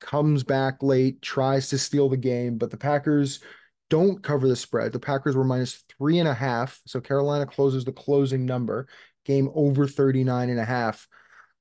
comes 0.00 0.42
back 0.42 0.82
late, 0.82 1.22
tries 1.22 1.68
to 1.70 1.78
steal 1.78 2.08
the 2.08 2.16
game, 2.16 2.58
but 2.58 2.70
the 2.70 2.76
Packers 2.76 3.40
don't 3.88 4.22
cover 4.22 4.48
the 4.48 4.56
spread. 4.56 4.92
The 4.92 4.98
Packers 4.98 5.36
were 5.36 5.44
minus 5.44 5.84
three 5.96 6.18
and 6.18 6.28
a 6.28 6.34
half. 6.34 6.80
So 6.86 7.00
Carolina 7.00 7.46
closes 7.46 7.84
the 7.84 7.92
closing 7.92 8.44
number, 8.44 8.88
game 9.24 9.50
over 9.54 9.86
39 9.86 10.50
and 10.50 10.60
a 10.60 10.64
half. 10.64 11.08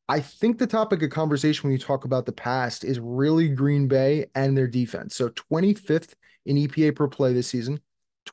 I 0.08 0.20
think 0.20 0.58
the 0.58 0.68
topic 0.68 1.02
of 1.02 1.10
conversation 1.10 1.68
when 1.68 1.72
you 1.72 1.84
talk 1.84 2.06
about 2.06 2.26
the 2.26 2.32
past 2.32 2.84
is 2.84 3.00
really 3.00 3.50
Green 3.50 3.88
Bay 3.88 4.28
and 4.36 4.56
their 4.56 4.68
defense. 4.68 5.16
So 5.16 5.30
25th 5.30 6.14
in 6.46 6.58
EPA 6.58 6.96
per 6.96 7.08
play 7.08 7.34
this 7.34 7.48
season, 7.48 7.80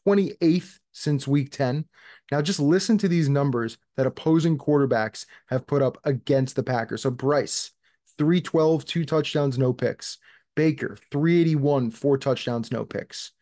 28th 0.06 0.78
since 0.92 1.26
week 1.26 1.50
10. 1.50 1.84
Now, 2.30 2.42
just 2.42 2.60
listen 2.60 2.98
to 2.98 3.08
these 3.08 3.28
numbers 3.28 3.78
that 3.96 4.06
opposing 4.06 4.58
quarterbacks 4.58 5.26
have 5.48 5.66
put 5.66 5.82
up 5.82 5.98
against 6.04 6.56
the 6.56 6.62
Packers. 6.62 7.02
So, 7.02 7.10
Bryce, 7.10 7.72
312, 8.18 8.84
two 8.84 9.04
touchdowns, 9.04 9.58
no 9.58 9.72
picks. 9.72 10.18
Baker, 10.54 10.96
381, 11.10 11.90
four 11.90 12.18
touchdowns, 12.18 12.70
no 12.70 12.84
picks. 12.84 13.32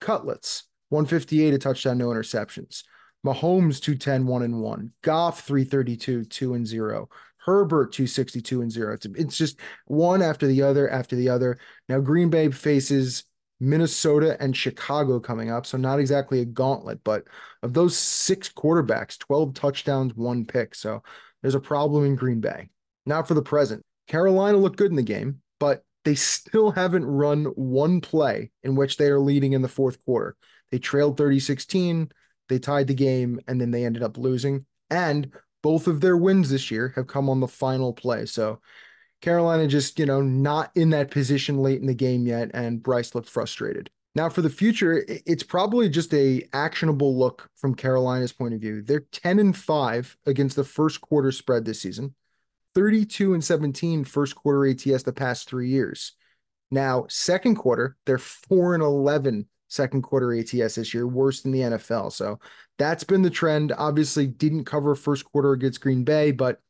Cutlets, 0.00 0.64
158, 0.88 1.54
a 1.54 1.58
touchdown, 1.58 1.98
no 1.98 2.08
interceptions. 2.08 2.82
Mahomes, 3.24 3.80
210, 3.80 4.26
1 4.26 4.42
and 4.42 4.60
1. 4.60 4.92
Goff, 5.02 5.42
332, 5.42 6.24
2 6.24 6.54
and 6.54 6.66
0. 6.66 7.08
Herbert 7.44 7.92
262 7.92 8.62
and 8.62 8.70
0. 8.70 8.94
It's, 8.94 9.06
it's 9.06 9.36
just 9.36 9.60
one 9.86 10.22
after 10.22 10.46
the 10.46 10.62
other 10.62 10.88
after 10.90 11.16
the 11.16 11.28
other. 11.28 11.58
Now 11.88 12.00
Green 12.00 12.28
Bay 12.28 12.50
faces 12.50 13.24
Minnesota 13.60 14.36
and 14.40 14.56
Chicago 14.56 15.20
coming 15.20 15.50
up, 15.50 15.66
so 15.66 15.76
not 15.76 16.00
exactly 16.00 16.40
a 16.40 16.46
gauntlet, 16.46 17.04
but 17.04 17.24
of 17.62 17.74
those 17.74 17.96
six 17.96 18.48
quarterbacks, 18.48 19.18
12 19.18 19.54
touchdowns, 19.54 20.14
one 20.16 20.46
pick. 20.46 20.74
So 20.74 21.02
there's 21.42 21.54
a 21.54 21.60
problem 21.60 22.04
in 22.04 22.16
Green 22.16 22.40
Bay. 22.40 22.70
Now 23.06 23.22
for 23.22 23.34
the 23.34 23.42
present. 23.42 23.84
Carolina 24.08 24.56
looked 24.56 24.76
good 24.76 24.90
in 24.90 24.96
the 24.96 25.02
game, 25.02 25.42
but 25.60 25.84
they 26.04 26.14
still 26.14 26.70
haven't 26.72 27.04
run 27.04 27.44
one 27.44 28.00
play 28.00 28.50
in 28.62 28.74
which 28.74 28.96
they 28.96 29.06
are 29.06 29.20
leading 29.20 29.52
in 29.52 29.62
the 29.62 29.68
fourth 29.68 30.02
quarter. 30.04 30.36
They 30.70 30.78
trailed 30.78 31.16
30 31.16 31.40
16, 31.40 32.10
they 32.48 32.58
tied 32.58 32.86
the 32.86 32.94
game, 32.94 33.40
and 33.46 33.60
then 33.60 33.70
they 33.70 33.84
ended 33.84 34.02
up 34.02 34.16
losing. 34.16 34.66
And 34.88 35.32
both 35.62 35.86
of 35.86 36.00
their 36.00 36.16
wins 36.16 36.50
this 36.50 36.70
year 36.70 36.92
have 36.96 37.06
come 37.06 37.28
on 37.28 37.40
the 37.40 37.48
final 37.48 37.92
play. 37.92 38.26
So 38.26 38.60
Carolina 39.20 39.66
just, 39.66 39.98
you 39.98 40.06
know, 40.06 40.20
not 40.20 40.70
in 40.74 40.90
that 40.90 41.10
position 41.10 41.58
late 41.58 41.80
in 41.80 41.86
the 41.86 41.94
game 41.94 42.26
yet, 42.26 42.50
and 42.54 42.82
Bryce 42.82 43.14
looked 43.14 43.28
frustrated. 43.28 43.90
Now 44.14 44.28
for 44.28 44.42
the 44.42 44.50
future, 44.50 45.04
it's 45.08 45.42
probably 45.42 45.88
just 45.88 46.12
a 46.14 46.42
actionable 46.52 47.16
look 47.16 47.48
from 47.56 47.74
Carolina's 47.74 48.32
point 48.32 48.54
of 48.54 48.60
view. 48.60 48.82
They're 48.82 49.06
10 49.12 49.38
and 49.38 49.56
5 49.56 50.16
against 50.26 50.56
the 50.56 50.64
first 50.64 51.00
quarter 51.00 51.30
spread 51.30 51.64
this 51.64 51.80
season. 51.80 52.14
32 52.74 53.34
and 53.34 53.44
17 53.44 54.04
first 54.04 54.34
quarter 54.34 54.66
ATS 54.66 55.02
the 55.04 55.12
past 55.12 55.48
3 55.48 55.68
years. 55.68 56.12
Now, 56.70 57.06
second 57.08 57.56
quarter, 57.56 57.96
they're 58.06 58.18
4 58.18 58.74
and 58.74 58.82
11 58.82 59.46
second 59.68 60.02
quarter 60.02 60.34
ATS 60.34 60.74
this 60.74 60.92
year, 60.92 61.06
worse 61.06 61.42
than 61.42 61.52
the 61.52 61.60
NFL. 61.60 62.12
So 62.12 62.40
that's 62.78 63.04
been 63.04 63.22
the 63.22 63.30
trend. 63.30 63.72
Obviously, 63.76 64.26
didn't 64.26 64.64
cover 64.64 64.94
first 64.94 65.24
quarter 65.24 65.52
against 65.52 65.80
Green 65.80 66.02
Bay, 66.02 66.32
but 66.32 66.60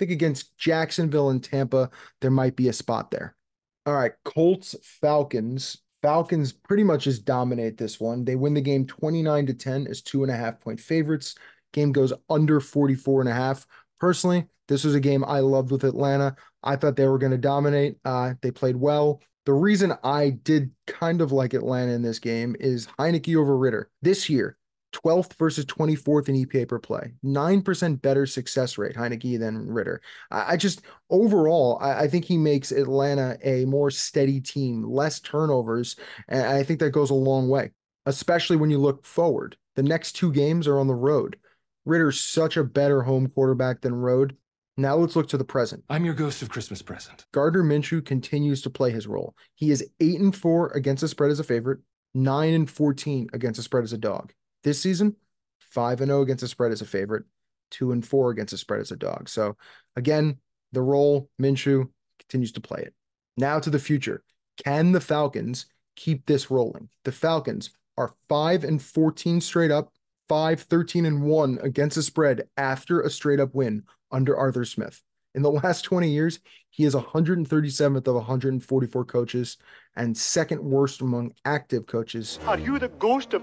think 0.00 0.10
against 0.10 0.56
Jacksonville 0.56 1.30
and 1.30 1.44
Tampa, 1.44 1.90
there 2.22 2.30
might 2.30 2.56
be 2.56 2.68
a 2.68 2.72
spot 2.72 3.10
there. 3.10 3.36
All 3.84 3.94
right, 3.94 4.12
Colts, 4.24 4.74
Falcons. 4.82 5.76
Falcons 6.02 6.52
pretty 6.52 6.82
much 6.82 7.04
just 7.04 7.26
dominate 7.26 7.76
this 7.76 8.00
one. 8.00 8.24
They 8.24 8.34
win 8.34 8.54
the 8.54 8.62
game 8.62 8.86
29 8.86 9.46
to 9.46 9.54
10 9.54 9.86
as 9.86 10.00
two 10.00 10.22
and 10.22 10.32
a 10.32 10.36
half 10.36 10.58
point 10.58 10.80
favorites. 10.80 11.34
Game 11.74 11.92
goes 11.92 12.12
under 12.30 12.58
44 12.60 13.20
and 13.20 13.28
a 13.28 13.34
half. 13.34 13.66
Personally, 14.00 14.46
this 14.68 14.82
was 14.82 14.94
a 14.94 15.00
game 15.00 15.24
I 15.24 15.40
loved 15.40 15.70
with 15.70 15.84
Atlanta. 15.84 16.34
I 16.62 16.76
thought 16.76 16.96
they 16.96 17.06
were 17.06 17.18
going 17.18 17.32
to 17.32 17.38
dominate. 17.38 17.98
Uh, 18.04 18.34
they 18.40 18.50
played 18.50 18.76
well. 18.76 19.20
The 19.44 19.52
reason 19.52 19.92
I 20.02 20.30
did 20.30 20.70
kind 20.86 21.20
of 21.20 21.32
like 21.32 21.52
Atlanta 21.52 21.92
in 21.92 22.02
this 22.02 22.18
game 22.18 22.56
is 22.58 22.86
Heinicke 22.98 23.36
over 23.36 23.56
Ridder. 23.56 23.90
This 24.00 24.30
year, 24.30 24.56
12th 24.92 25.34
versus 25.34 25.64
24th 25.66 26.28
in 26.28 26.36
EPA 26.36 26.68
per 26.68 26.78
play, 26.78 27.12
9% 27.24 28.02
better 28.02 28.26
success 28.26 28.78
rate, 28.78 28.96
Heinicke 28.96 29.38
than 29.38 29.66
Ridder. 29.66 30.02
I, 30.30 30.52
I 30.52 30.56
just, 30.56 30.82
overall, 31.08 31.78
I, 31.80 32.00
I, 32.00 32.08
think 32.08 32.24
he 32.24 32.36
makes 32.36 32.72
Atlanta 32.72 33.38
a 33.42 33.64
more 33.64 33.90
steady 33.90 34.40
team, 34.40 34.82
less 34.82 35.20
turnovers. 35.20 35.96
And 36.28 36.44
I 36.44 36.62
think 36.62 36.80
that 36.80 36.90
goes 36.90 37.10
a 37.10 37.14
long 37.14 37.48
way, 37.48 37.70
especially 38.06 38.56
when 38.56 38.70
you 38.70 38.78
look 38.78 39.04
forward. 39.04 39.56
The 39.76 39.82
next 39.82 40.12
two 40.12 40.32
games 40.32 40.66
are 40.66 40.78
on 40.78 40.86
the 40.86 40.94
road. 40.94 41.36
Ridder's 41.84 42.20
such 42.20 42.56
a 42.56 42.64
better 42.64 43.02
home 43.02 43.28
quarterback 43.28 43.80
than 43.80 43.94
road. 43.94 44.36
Now 44.76 44.96
let's 44.96 45.16
look 45.16 45.28
to 45.28 45.38
the 45.38 45.44
present. 45.44 45.84
I'm 45.88 46.04
your 46.04 46.14
ghost 46.14 46.42
of 46.42 46.48
Christmas 46.48 46.82
present. 46.82 47.26
Gardner 47.32 47.62
Minshew 47.62 48.04
continues 48.04 48.62
to 48.62 48.70
play 48.70 48.90
his 48.90 49.06
role. 49.06 49.34
He 49.54 49.70
is 49.70 49.84
8 50.00 50.20
and 50.20 50.36
4 50.36 50.68
against 50.68 51.02
the 51.02 51.08
spread 51.08 51.30
as 51.30 51.40
a 51.40 51.44
favorite, 51.44 51.80
9 52.14 52.54
and 52.54 52.70
14 52.70 53.28
against 53.32 53.58
the 53.58 53.62
spread 53.62 53.84
as 53.84 53.92
a 53.92 53.98
dog. 53.98 54.32
This 54.62 54.80
season, 54.80 55.16
5 55.60 56.00
and 56.00 56.08
0 56.10 56.22
against 56.22 56.42
the 56.42 56.48
spread 56.48 56.72
as 56.72 56.82
a 56.82 56.86
favorite, 56.86 57.24
2 57.70 57.92
and 57.92 58.06
4 58.06 58.30
against 58.30 58.50
the 58.50 58.58
spread 58.58 58.80
as 58.80 58.90
a 58.90 58.96
dog. 58.96 59.28
So 59.28 59.56
again, 59.96 60.38
the 60.72 60.82
role 60.82 61.28
Minshew 61.40 61.88
continues 62.18 62.52
to 62.52 62.60
play 62.60 62.80
it. 62.80 62.94
Now 63.36 63.58
to 63.58 63.70
the 63.70 63.78
future. 63.78 64.22
Can 64.64 64.92
the 64.92 65.00
Falcons 65.00 65.66
keep 65.96 66.26
this 66.26 66.50
rolling? 66.50 66.88
The 67.04 67.12
Falcons 67.12 67.70
are 67.96 68.14
5 68.28 68.64
and 68.64 68.82
14 68.82 69.40
straight 69.40 69.70
up, 69.70 69.92
5 70.28 70.60
13 70.60 71.06
and 71.06 71.22
1 71.22 71.58
against 71.62 71.96
the 71.96 72.02
spread 72.02 72.48
after 72.56 73.00
a 73.00 73.10
straight 73.10 73.40
up 73.40 73.54
win 73.54 73.84
under 74.12 74.36
Arthur 74.36 74.64
Smith. 74.64 75.02
In 75.34 75.42
the 75.42 75.50
last 75.62 75.82
20 75.82 76.10
years, 76.10 76.40
he 76.70 76.84
is 76.84 76.94
137th 76.94 78.06
of 78.06 78.14
144 78.14 79.04
coaches 79.04 79.56
and 79.96 80.16
second 80.16 80.62
worst 80.62 81.00
among 81.00 81.32
active 81.44 81.86
coaches. 81.86 82.38
Are 82.46 82.58
you 82.58 82.78
the 82.78 82.88
ghost 82.88 83.34
of 83.34 83.42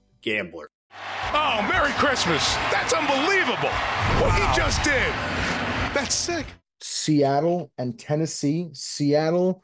GAMBLER. 0.21 0.69
Oh, 1.33 1.67
Merry 1.71 1.91
Christmas. 1.93 2.55
That's 2.71 2.93
unbelievable. 2.93 3.69
What 4.19 4.33
he 4.33 4.55
just 4.55 4.83
did. 4.83 5.13
That's 5.93 6.15
sick. 6.15 6.45
Seattle 6.81 7.71
and 7.77 7.97
Tennessee. 7.97 8.69
Seattle 8.73 9.63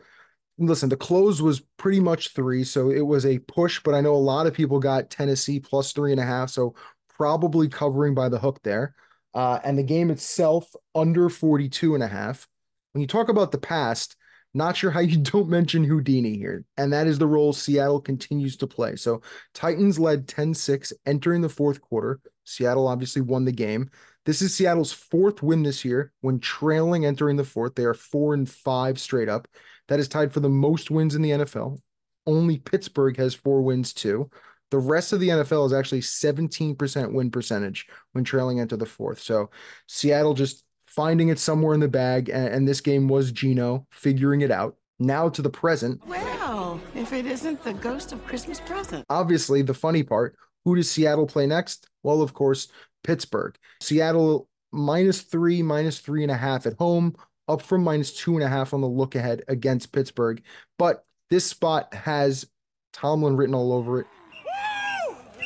listen, 0.58 0.90
the 0.90 0.98
close 0.98 1.42
was 1.42 1.62
pretty 1.78 2.00
much 2.00 2.34
three, 2.34 2.64
so 2.64 2.90
it 2.90 3.06
was 3.06 3.26
a 3.26 3.40
push, 3.40 3.82
but 3.84 3.94
I 3.94 4.02
know 4.02 4.16
a 4.16 4.18
lot 4.18 4.48
of 4.48 4.54
people 4.54 4.80
got 4.80 5.10
Tennessee 5.10 5.60
plus 5.60 5.94
three 5.94 6.12
and 6.12 6.22
a 6.22 6.26
half, 6.26 6.50
so 6.50 6.76
probably 7.16 7.68
covering 7.68 8.14
by 8.16 8.30
the 8.30 8.40
hook 8.40 8.62
there. 8.64 8.96
Uh, 9.34 9.60
and 9.64 9.78
the 9.78 9.84
game 9.84 10.10
itself 10.10 10.74
under 10.96 11.30
42 11.30 11.94
and 11.94 12.04
a 12.04 12.08
half. 12.08 12.48
When 12.94 13.02
you 13.02 13.08
talk 13.08 13.30
about 13.30 13.52
the 13.52 13.60
past, 13.60 14.16
not 14.58 14.76
sure 14.76 14.92
how 14.92 15.00
you 15.00 15.18
don't 15.22 15.50
mention 15.50 15.84
Houdini 15.84 16.38
here. 16.38 16.66
And 16.78 16.92
that 16.92 17.08
is 17.08 17.18
the 17.18 17.28
role 17.28 17.54
Seattle 17.54 18.02
continues 18.02 18.58
to 18.58 18.68
play. 18.68 18.96
So 18.96 19.22
Titans 19.54 20.00
led 20.00 20.28
10 20.28 20.54
6 20.54 20.94
entering 21.06 21.42
the 21.42 21.50
fourth 21.50 21.80
quarter. 21.82 22.20
Seattle 22.44 22.88
obviously 22.88 23.22
won 23.22 23.46
the 23.46 23.52
game. 23.52 23.90
This 24.26 24.42
is 24.42 24.54
Seattle's 24.54 24.92
fourth 24.92 25.42
win 25.42 25.64
this 25.64 25.86
year 25.86 26.12
when 26.20 26.40
trailing 26.40 27.06
entering 27.06 27.38
the 27.38 27.46
fourth. 27.46 27.76
They 27.76 27.86
are 27.86 27.94
four 27.94 28.34
and 28.34 28.50
five 28.50 29.00
straight 29.00 29.30
up. 29.30 29.48
That 29.88 30.00
is 30.00 30.10
tied 30.10 30.34
for 30.34 30.42
the 30.42 30.50
most 30.50 30.92
wins 30.92 31.16
in 31.16 31.22
the 31.22 31.32
NFL. 31.32 31.80
Only 32.26 32.58
Pittsburgh 32.58 33.16
has 33.18 33.34
four 33.34 33.62
wins 33.62 33.94
too. 33.94 34.30
The 34.70 34.80
rest 34.80 35.14
of 35.14 35.22
the 35.22 35.30
NFL 35.30 35.66
is 35.68 35.74
actually 35.74 36.02
17% 36.02 37.14
win 37.14 37.32
percentage 37.32 37.88
when 38.12 38.26
trailing 38.26 38.58
into 38.58 38.76
the 38.76 38.86
fourth. 38.86 39.22
So 39.22 39.50
Seattle 39.88 40.34
just 40.34 40.66
finding 40.98 41.30
it 41.30 41.38
somewhere 41.38 41.76
in 41.76 41.80
the 41.80 41.88
bag. 41.88 42.28
And, 42.28 42.48
and 42.48 42.68
this 42.68 42.82
game 42.82 43.08
was 43.08 43.32
Geno 43.32 43.86
figuring 43.92 44.42
it 44.42 44.50
out. 44.50 44.76
Now 44.98 45.30
to 45.30 45.44
the 45.44 45.50
present. 45.50 46.02
Well, 46.08 46.82
if 46.96 47.14
it 47.14 47.28
isn't 47.28 47.64
the 47.64 47.74
ghost 47.74 48.12
of 48.12 48.26
Christmas 48.26 48.60
present. 48.60 49.06
Obviously, 49.08 49.62
the 49.62 49.76
funny 49.76 50.02
part 50.02 50.36
who 50.66 50.76
does 50.76 50.90
Seattle 50.90 51.28
play 51.28 51.46
next? 51.46 51.88
Well, 52.02 52.24
of 52.24 52.34
course, 52.34 52.68
Pittsburgh. 53.04 53.56
Seattle 53.80 54.50
minus 54.72 55.22
three, 55.22 55.62
minus 55.62 56.00
three 56.00 56.24
and 56.24 56.32
a 56.32 56.36
half 56.36 56.66
at 56.66 56.74
home, 56.74 57.16
up 57.48 57.62
from 57.62 57.84
minus 57.84 58.12
two 58.12 58.34
and 58.34 58.44
a 58.44 58.50
half 58.50 58.74
on 58.74 58.82
the 58.82 58.88
look 58.88 59.14
ahead 59.14 59.44
against 59.48 59.94
Pittsburgh. 59.94 60.42
But 60.80 61.06
this 61.30 61.46
spot 61.46 61.94
has 61.94 62.48
Tomlin 62.92 63.38
written 63.38 63.54
all 63.54 63.72
over 63.72 64.02
it. 64.02 64.08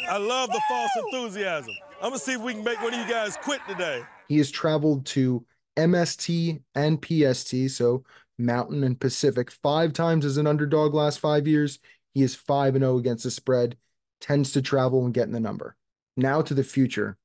I 0.10 0.18
love 0.18 0.50
the 0.50 0.62
false 0.70 0.92
enthusiasm. 1.06 1.74
I'm 2.02 2.10
gonna 2.10 2.20
see 2.20 2.34
if 2.34 2.42
we 2.42 2.54
can 2.54 2.64
make 2.64 2.82
one 2.82 2.94
of 2.94 3.00
you 3.00 3.14
guys 3.14 3.38
quit 3.38 3.60
today. 3.68 4.02
He 4.32 4.38
has 4.38 4.50
traveled 4.50 5.06
to 5.08 5.46
MST 5.76 6.62
and 6.74 7.06
PST, 7.06 7.70
so 7.70 8.06
Mountain 8.38 8.86
and 8.86 8.98
Pacific, 8.98 9.52
five 9.52 9.92
times 9.92 10.24
as 10.24 10.38
an 10.38 10.48
underdog 10.48 10.94
last 10.94 11.20
five 11.20 11.50
years. 11.50 11.80
He 12.14 12.22
is 12.22 12.34
5 12.34 12.76
0 12.76 12.98
against 12.98 13.26
the 13.26 13.32
spread, 13.32 13.76
tends 14.22 14.54
to 14.54 14.62
travel 14.62 15.04
and 15.04 15.14
get 15.14 15.28
in 15.28 15.34
the 15.34 15.42
number. 15.42 15.76
Now 16.16 16.42
to 16.44 16.54
the 16.54 16.64
future. 16.64 17.18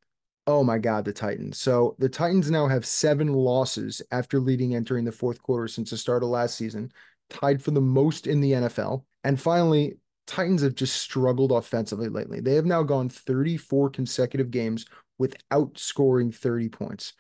Oh 0.49 0.65
my 0.65 0.79
God, 0.79 1.05
the 1.05 1.13
Titans. 1.13 1.61
So 1.61 1.95
the 2.01 2.09
Titans 2.09 2.51
now 2.51 2.67
have 2.67 2.85
seven 2.85 3.33
losses 3.33 4.03
after 4.11 4.41
leading 4.41 4.75
entering 4.75 5.05
the 5.05 5.13
fourth 5.13 5.41
quarter 5.41 5.69
since 5.69 5.91
the 5.91 5.97
start 5.97 6.25
of 6.25 6.31
last 6.31 6.57
season, 6.57 6.91
tied 7.31 7.63
for 7.63 7.71
the 7.71 7.81
most 7.81 8.27
in 8.27 8.41
the 8.41 8.51
NFL. 8.51 9.05
And 9.23 9.41
finally, 9.41 9.95
Titans 10.27 10.63
have 10.63 10.75
just 10.75 10.97
struggled 10.97 11.53
offensively 11.53 12.09
lately. 12.09 12.41
They 12.41 12.55
have 12.55 12.67
now 12.67 12.83
gone 12.83 13.09
34 13.09 13.91
consecutive 13.91 14.51
games 14.51 14.87
without 15.19 15.79
scoring 15.79 16.33
30 16.33 16.69
points. 16.69 17.13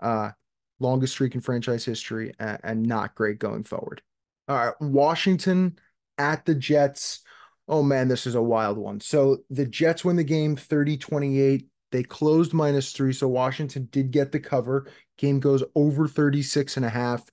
Uh, 0.00 0.30
longest 0.80 1.14
streak 1.14 1.34
in 1.34 1.40
franchise 1.40 1.84
history 1.84 2.32
and, 2.38 2.58
and 2.62 2.82
not 2.82 3.14
great 3.14 3.38
going 3.38 3.64
forward. 3.64 4.02
All 4.48 4.56
right, 4.56 4.74
Washington 4.80 5.78
at 6.18 6.44
the 6.44 6.54
Jets. 6.54 7.20
Oh 7.66 7.82
man, 7.82 8.08
this 8.08 8.26
is 8.26 8.34
a 8.34 8.42
wild 8.42 8.76
one. 8.76 9.00
So 9.00 9.38
the 9.50 9.64
Jets 9.64 10.04
win 10.04 10.16
the 10.16 10.24
game 10.24 10.56
30 10.56 10.98
28. 10.98 11.66
They 11.92 12.02
closed 12.02 12.52
minus 12.52 12.92
three. 12.92 13.12
So 13.12 13.28
Washington 13.28 13.88
did 13.90 14.10
get 14.10 14.32
the 14.32 14.40
cover. 14.40 14.88
Game 15.16 15.38
goes 15.38 15.62
over 15.74 16.08
36 16.08 16.76
and 16.76 16.84
a 16.84 16.90
half. 16.90 17.24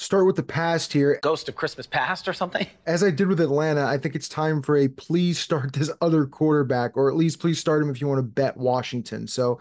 Start 0.00 0.26
with 0.26 0.36
the 0.36 0.44
past 0.44 0.92
here. 0.92 1.18
Ghost 1.22 1.48
of 1.48 1.56
Christmas 1.56 1.84
past 1.84 2.28
or 2.28 2.32
something? 2.32 2.68
As 2.86 3.02
I 3.02 3.10
did 3.10 3.26
with 3.26 3.40
Atlanta, 3.40 3.84
I 3.84 3.98
think 3.98 4.14
it's 4.14 4.28
time 4.28 4.62
for 4.62 4.76
a 4.76 4.86
please 4.86 5.40
start 5.40 5.72
this 5.72 5.90
other 6.00 6.24
quarterback, 6.24 6.96
or 6.96 7.10
at 7.10 7.16
least 7.16 7.40
please 7.40 7.58
start 7.58 7.82
him 7.82 7.90
if 7.90 8.00
you 8.00 8.06
want 8.06 8.20
to 8.20 8.22
bet 8.22 8.56
Washington. 8.56 9.26
So 9.26 9.58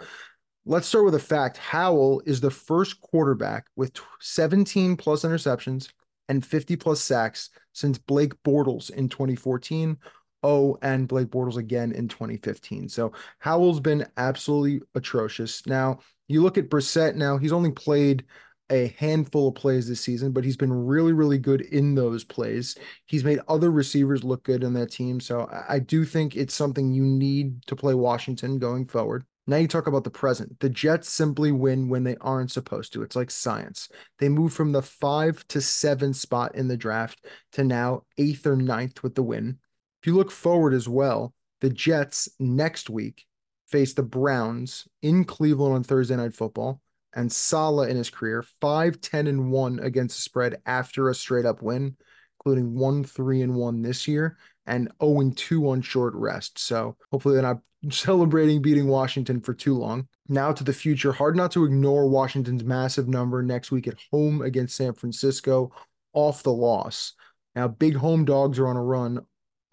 let's 0.64 0.88
start 0.88 1.06
with 1.06 1.16
a 1.16 1.20
fact. 1.20 1.58
Howell 1.58 2.22
is 2.28 2.40
the 2.40 2.52
first 2.52 3.02
quarterback 3.02 3.66
with 3.76 4.00
17 4.20 4.96
plus 4.96 5.24
interceptions 5.24 5.90
and 6.30 6.46
50 6.46 6.76
plus 6.76 7.02
sacks 7.02 7.50
since 7.74 7.98
Blake 7.98 8.36
Bortles 8.44 8.92
in 8.92 9.10
2014. 9.10 9.98
Oh, 10.44 10.78
and 10.84 11.08
Blake 11.08 11.30
Bortles 11.30 11.58
again 11.58 11.92
in 11.94 12.08
2015. 12.08 12.90
So 12.90 13.12
Howell's 13.40 13.80
been 13.80 14.06
absolutely 14.18 14.86
atrocious. 14.94 15.66
Now, 15.66 15.98
you 16.28 16.44
look 16.44 16.60
at 16.60 16.70
Brissett 16.70 17.16
now, 17.16 17.40
he's 17.40 17.52
only 17.52 17.72
played 17.72 18.24
a 18.70 18.94
handful 18.98 19.48
of 19.48 19.56
plays 19.56 19.88
this 19.88 20.02
season, 20.02 20.32
but 20.32 20.44
he's 20.44 20.58
been 20.58 20.74
really, 20.74 21.14
really 21.14 21.38
good 21.38 21.62
in 21.62 21.96
those 21.96 22.24
plays. 22.24 22.76
He's 23.06 23.24
made 23.24 23.40
other 23.48 23.72
receivers 23.72 24.24
look 24.24 24.44
good 24.44 24.64
in 24.64 24.74
that 24.74 24.92
team. 24.92 25.20
So 25.20 25.50
I 25.68 25.80
do 25.80 26.06
think 26.06 26.36
it's 26.36 26.54
something 26.54 26.92
you 26.92 27.04
need 27.04 27.66
to 27.68 27.76
play 27.76 27.94
Washington 27.94 28.60
going 28.60 28.86
forward. 28.86 29.26
Now 29.50 29.56
you 29.58 29.68
talk 29.68 29.88
about 29.88 30.04
the 30.04 30.10
present. 30.10 30.60
The 30.60 30.70
Jets 30.70 31.10
simply 31.10 31.54
win 31.54 31.88
when 31.88 32.04
they 32.04 32.18
aren't 32.20 32.52
supposed 32.52 32.92
to. 32.94 33.02
It's 33.02 33.16
like 33.16 33.32
science. 33.32 33.88
They 34.20 34.28
move 34.28 34.52
from 34.52 34.74
the 34.74 34.82
five 34.82 35.48
to 35.48 35.62
seven 35.62 36.14
spot 36.14 36.56
in 36.56 36.68
the 36.68 36.76
draft 36.76 37.26
to 37.54 37.64
now 37.64 38.04
eighth 38.18 38.46
or 38.46 38.58
ninth 38.58 39.04
with 39.04 39.16
the 39.16 39.24
win. 39.24 39.60
If 40.02 40.08
you 40.08 40.16
look 40.16 40.32
forward 40.32 40.74
as 40.74 40.90
well, 40.90 41.34
the 41.62 41.70
Jets 41.70 42.28
next 42.40 42.90
week 42.90 43.26
face 43.68 43.94
the 43.94 44.04
Browns 44.04 44.88
in 45.02 45.24
Cleveland 45.24 45.76
on 45.76 45.84
Thursday 45.84 46.18
Night 46.18 46.34
Football 46.34 46.82
and 47.16 47.32
Salah 47.32 47.88
in 47.88 47.98
his 47.98 48.10
career, 48.10 48.44
5 48.62 49.02
10 49.02 49.28
and 49.28 49.52
1 49.52 49.80
against 49.80 50.18
the 50.18 50.22
spread 50.22 50.62
after 50.66 51.10
a 51.10 51.16
straight 51.16 51.46
up 51.46 51.62
win, 51.62 51.96
including 52.40 52.76
1 52.76 53.04
3 53.04 53.42
and 53.42 53.56
1 53.56 53.82
this 53.82 54.08
year 54.08 54.38
and 54.66 54.92
0 55.02 55.22
and 55.22 55.38
2 55.38 55.70
on 55.70 55.82
short 55.82 56.14
rest. 56.16 56.60
So 56.60 56.98
hopefully 57.12 57.36
they're 57.36 57.42
not 57.42 57.62
celebrating 57.90 58.62
beating 58.62 58.88
Washington 58.88 59.42
for 59.42 59.54
too 59.54 59.76
long. 59.76 60.08
Now 60.28 60.52
to 60.52 60.64
the 60.64 60.74
future, 60.74 61.14
hard 61.14 61.36
not 61.36 61.52
to 61.52 61.64
ignore 61.64 62.10
Washington's 62.10 62.64
massive 62.64 63.08
number 63.08 63.42
next 63.42 63.72
week 63.72 63.88
at 63.88 63.96
home 64.12 64.42
against 64.42 64.76
San 64.76 64.94
Francisco 64.94 65.72
off 66.14 66.44
the 66.44 66.52
loss. 66.52 67.14
Now, 67.56 67.68
big 67.68 67.96
home 67.96 68.24
dogs 68.24 68.60
are 68.60 68.68
on 68.68 68.76
a 68.76 68.84
run. 68.84 69.26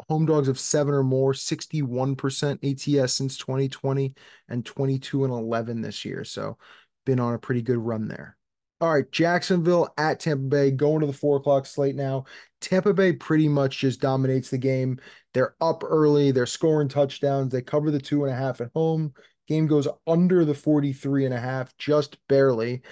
Home 0.08 0.26
dogs 0.26 0.48
of 0.48 0.58
seven 0.58 0.94
or 0.94 1.02
more, 1.02 1.32
61% 1.32 3.02
ATS 3.02 3.14
since 3.14 3.36
2020 3.36 4.14
and 4.48 4.64
22 4.64 5.24
and 5.24 5.32
11 5.32 5.80
this 5.80 6.04
year. 6.04 6.24
So 6.24 6.56
been 7.04 7.20
on 7.20 7.34
a 7.34 7.38
pretty 7.38 7.62
good 7.62 7.78
run 7.78 8.08
there. 8.08 8.36
All 8.80 8.92
right, 8.92 9.10
Jacksonville 9.10 9.88
at 9.96 10.20
Tampa 10.20 10.42
Bay 10.42 10.70
going 10.70 11.00
to 11.00 11.06
the 11.06 11.12
four 11.12 11.36
o'clock 11.36 11.64
slate 11.64 11.94
now. 11.94 12.24
Tampa 12.60 12.92
Bay 12.92 13.12
pretty 13.12 13.48
much 13.48 13.78
just 13.78 14.00
dominates 14.00 14.50
the 14.50 14.58
game. 14.58 14.98
They're 15.32 15.54
up 15.60 15.82
early, 15.84 16.32
they're 16.32 16.46
scoring 16.46 16.88
touchdowns, 16.88 17.52
they 17.52 17.62
cover 17.62 17.90
the 17.90 18.00
two 18.00 18.24
and 18.24 18.32
a 18.32 18.36
half 18.36 18.60
at 18.60 18.70
home. 18.74 19.14
Game 19.46 19.66
goes 19.66 19.86
under 20.06 20.44
the 20.44 20.54
43 20.54 21.26
and 21.26 21.34
a 21.34 21.40
half, 21.40 21.76
just 21.76 22.16
barely. 22.28 22.82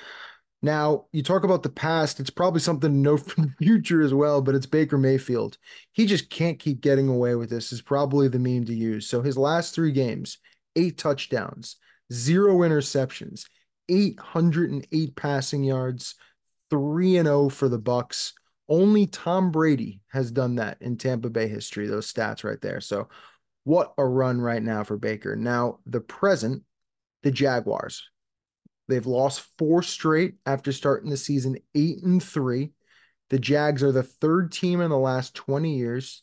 Now, 0.64 1.06
you 1.12 1.24
talk 1.24 1.42
about 1.42 1.64
the 1.64 1.70
past, 1.70 2.20
it's 2.20 2.30
probably 2.30 2.60
something 2.60 2.90
to 2.90 2.96
note 2.96 3.20
from 3.30 3.44
the 3.44 3.64
future 3.64 4.02
as 4.02 4.14
well, 4.14 4.40
but 4.40 4.54
it's 4.54 4.66
Baker 4.66 4.96
Mayfield. 4.96 5.58
He 5.92 6.06
just 6.06 6.30
can't 6.30 6.58
keep 6.58 6.80
getting 6.80 7.08
away 7.08 7.34
with 7.34 7.50
this, 7.50 7.72
is 7.72 7.82
probably 7.82 8.28
the 8.28 8.38
meme 8.38 8.66
to 8.66 8.74
use. 8.74 9.08
So 9.08 9.22
his 9.22 9.36
last 9.36 9.74
three 9.74 9.92
games, 9.92 10.38
eight 10.76 10.98
touchdowns, 10.98 11.76
zero 12.12 12.58
interceptions. 12.58 13.46
808 13.88 15.16
passing 15.16 15.64
yards, 15.64 16.14
3 16.70 17.18
and 17.18 17.26
0 17.26 17.48
for 17.48 17.68
the 17.68 17.78
Bucs. 17.78 18.32
Only 18.68 19.06
Tom 19.06 19.50
Brady 19.50 20.00
has 20.08 20.30
done 20.30 20.56
that 20.56 20.78
in 20.80 20.96
Tampa 20.96 21.28
Bay 21.28 21.48
history, 21.48 21.86
those 21.86 22.12
stats 22.12 22.44
right 22.44 22.60
there. 22.60 22.80
So, 22.80 23.08
what 23.64 23.92
a 23.98 24.04
run 24.04 24.40
right 24.40 24.62
now 24.62 24.82
for 24.82 24.96
Baker. 24.96 25.36
Now, 25.36 25.78
the 25.86 26.00
present, 26.00 26.64
the 27.22 27.30
Jaguars. 27.30 28.02
They've 28.88 29.06
lost 29.06 29.46
four 29.58 29.82
straight 29.82 30.34
after 30.44 30.72
starting 30.72 31.10
the 31.10 31.16
season 31.16 31.58
8 31.74 32.02
and 32.02 32.22
3. 32.22 32.72
The 33.30 33.38
Jags 33.38 33.82
are 33.82 33.92
the 33.92 34.02
third 34.02 34.52
team 34.52 34.80
in 34.80 34.90
the 34.90 34.98
last 34.98 35.34
20 35.34 35.76
years 35.76 36.22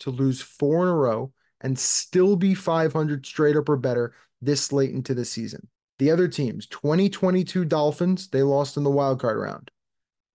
to 0.00 0.10
lose 0.10 0.42
four 0.42 0.82
in 0.82 0.88
a 0.88 0.94
row 0.94 1.32
and 1.60 1.78
still 1.78 2.36
be 2.36 2.54
500 2.54 3.24
straight 3.24 3.56
up 3.56 3.68
or 3.68 3.76
better 3.76 4.14
this 4.42 4.72
late 4.72 4.90
into 4.90 5.14
the 5.14 5.24
season. 5.24 5.68
The 6.00 6.10
other 6.10 6.28
teams, 6.28 6.66
2022 6.68 7.66
Dolphins, 7.66 8.28
they 8.28 8.42
lost 8.42 8.78
in 8.78 8.84
the 8.84 8.90
wild 8.90 9.20
card 9.20 9.36
round. 9.36 9.70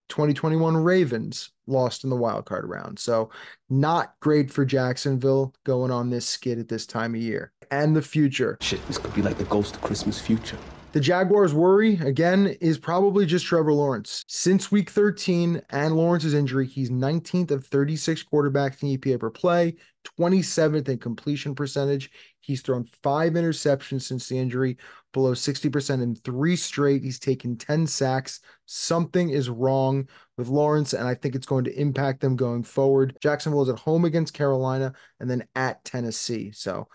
2021 0.09 0.77
Ravens 0.77 1.49
lost 1.65 2.03
in 2.03 2.11
the 2.11 2.15
wild 2.15 2.45
card 2.45 2.69
round. 2.69 2.99
So 2.99 3.31
not 3.67 4.13
great 4.19 4.51
for 4.51 4.63
Jacksonville 4.63 5.55
going 5.63 5.89
on 5.89 6.11
this 6.11 6.27
skid 6.27 6.59
at 6.59 6.69
this 6.69 6.85
time 6.85 7.15
of 7.15 7.21
year. 7.21 7.51
And 7.71 7.95
the 7.95 8.03
future. 8.03 8.59
Shit, 8.61 8.85
this 8.85 8.99
could 8.99 9.15
be 9.15 9.23
like 9.23 9.39
the 9.39 9.45
ghost 9.45 9.73
of 9.73 9.81
Christmas 9.81 10.21
future. 10.21 10.59
The 10.91 10.99
Jaguars' 10.99 11.53
worry, 11.53 11.95
again, 11.95 12.55
is 12.61 12.77
probably 12.77 13.25
just 13.25 13.47
Trevor 13.47 13.73
Lawrence. 13.73 14.23
Since 14.27 14.71
week 14.71 14.91
13 14.91 15.63
and 15.71 15.95
Lawrence's 15.97 16.35
injury, 16.35 16.67
he's 16.67 16.91
19th 16.91 17.49
of 17.49 17.65
36 17.65 18.23
quarterbacks 18.23 18.83
in 18.83 18.97
EPA 18.97 19.19
per 19.19 19.31
play, 19.31 19.75
27th 20.17 20.87
in 20.87 20.99
completion 20.99 21.55
percentage. 21.55 22.11
He's 22.45 22.61
thrown 22.61 22.85
five 23.01 23.33
interceptions 23.33 24.03
since 24.03 24.29
the 24.29 24.37
injury, 24.37 24.77
below 25.13 25.33
60% 25.33 26.03
in 26.03 26.15
three 26.15 26.55
straight. 26.55 27.03
He's 27.03 27.19
taken 27.19 27.57
10 27.57 27.87
sacks. 27.87 28.39
Something 28.67 29.29
is 29.29 29.49
wrong 29.49 30.07
with 30.37 30.47
Lawrence, 30.47 30.93
and 30.93 31.07
I 31.07 31.15
think 31.15 31.33
it's 31.33 31.47
going 31.47 31.63
to 31.63 31.79
impact 31.79 32.21
them 32.21 32.35
going 32.35 32.63
forward. 32.63 33.17
Jacksonville 33.19 33.63
is 33.63 33.69
at 33.69 33.79
home 33.79 34.05
against 34.05 34.35
Carolina 34.35 34.93
and 35.19 35.29
then 35.29 35.47
at 35.55 35.83
Tennessee. 35.83 36.51
So 36.51 36.87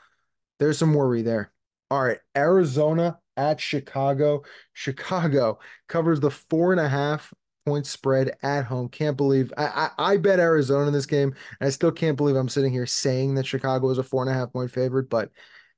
there's 0.60 0.78
some 0.78 0.94
worry 0.94 1.22
there. 1.22 1.52
All 1.90 2.04
right, 2.04 2.18
Arizona 2.36 3.18
at 3.36 3.60
Chicago. 3.60 4.44
Chicago 4.72 5.58
covers 5.88 6.20
the 6.20 6.30
four 6.30 6.70
and 6.70 6.80
a 6.80 6.88
half 6.88 7.34
point 7.66 7.86
spread 7.86 8.36
at 8.42 8.64
home. 8.64 8.88
Can't 8.88 9.16
believe 9.16 9.52
I, 9.56 9.90
I, 9.98 10.12
I 10.12 10.16
bet 10.16 10.40
Arizona 10.40 10.86
in 10.86 10.92
this 10.92 11.06
game, 11.06 11.34
I 11.60 11.70
still 11.70 11.92
can't 11.92 12.16
believe 12.16 12.36
I'm 12.36 12.48
sitting 12.48 12.72
here 12.72 12.86
saying 12.86 13.34
that 13.34 13.46
Chicago 13.46 13.90
is 13.90 13.98
a 13.98 14.02
four 14.02 14.22
and 14.22 14.30
a 14.30 14.34
half 14.34 14.52
point 14.52 14.70
favorite, 14.70 15.10
but 15.10 15.30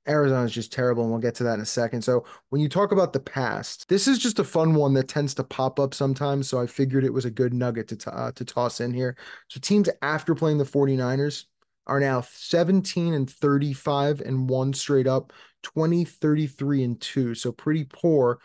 Arizona 0.09 0.45
is 0.45 0.53
just 0.53 0.73
terrible, 0.73 1.05
and 1.05 1.13
we'll 1.13 1.21
get 1.21 1.35
to 1.37 1.45
that 1.45 1.55
in 1.55 1.61
a 1.61 1.67
second. 1.67 2.03
So, 2.03 2.25
when 2.51 2.61
you 2.61 2.69
talk 2.69 2.93
about 2.93 3.13
the 3.13 3.21
past, 3.21 3.89
this 3.89 4.09
is 4.09 4.19
just 4.19 4.39
a 4.41 4.45
fun 4.45 4.75
one 4.75 4.95
that 4.95 5.09
tends 5.09 5.35
to 5.35 5.45
pop 5.45 5.79
up 5.79 5.95
sometimes. 5.95 6.49
So, 6.49 6.61
I 6.61 6.67
figured 6.67 7.05
it 7.05 7.13
was 7.13 7.25
a 7.25 7.31
good 7.31 7.55
nugget 7.55 7.89
to, 7.89 7.97
t- 7.97 8.11
uh, 8.11 8.33
to 8.33 8.45
toss 8.45 8.81
in 8.81 8.93
here. 8.93 9.17
So, 9.49 9.61
teams 9.61 9.89
after 10.03 10.35
playing 10.35 10.59
the 10.59 10.65
49ers 10.65 11.45
are 11.87 12.01
now 12.01 12.21
17 12.21 13.15
and 13.15 13.31
35 13.31 14.21
and 14.21 14.49
one 14.49 14.73
straight 14.73 15.07
up, 15.07 15.33
20, 15.63 16.05
33 16.05 16.85
and 16.85 17.01
two. 17.01 17.35
So, 17.35 17.53
pretty 17.53 17.85
poor 17.85 18.41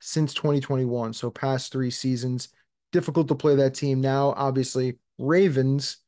since 0.00 0.34
2021. 0.34 1.14
So, 1.14 1.30
past 1.30 1.72
three 1.72 1.90
seasons. 1.90 2.48
Difficult 2.92 3.28
to 3.28 3.34
play 3.34 3.54
that 3.56 3.74
team 3.74 4.00
now. 4.00 4.34
Obviously, 4.36 4.98
Ravens 5.18 5.98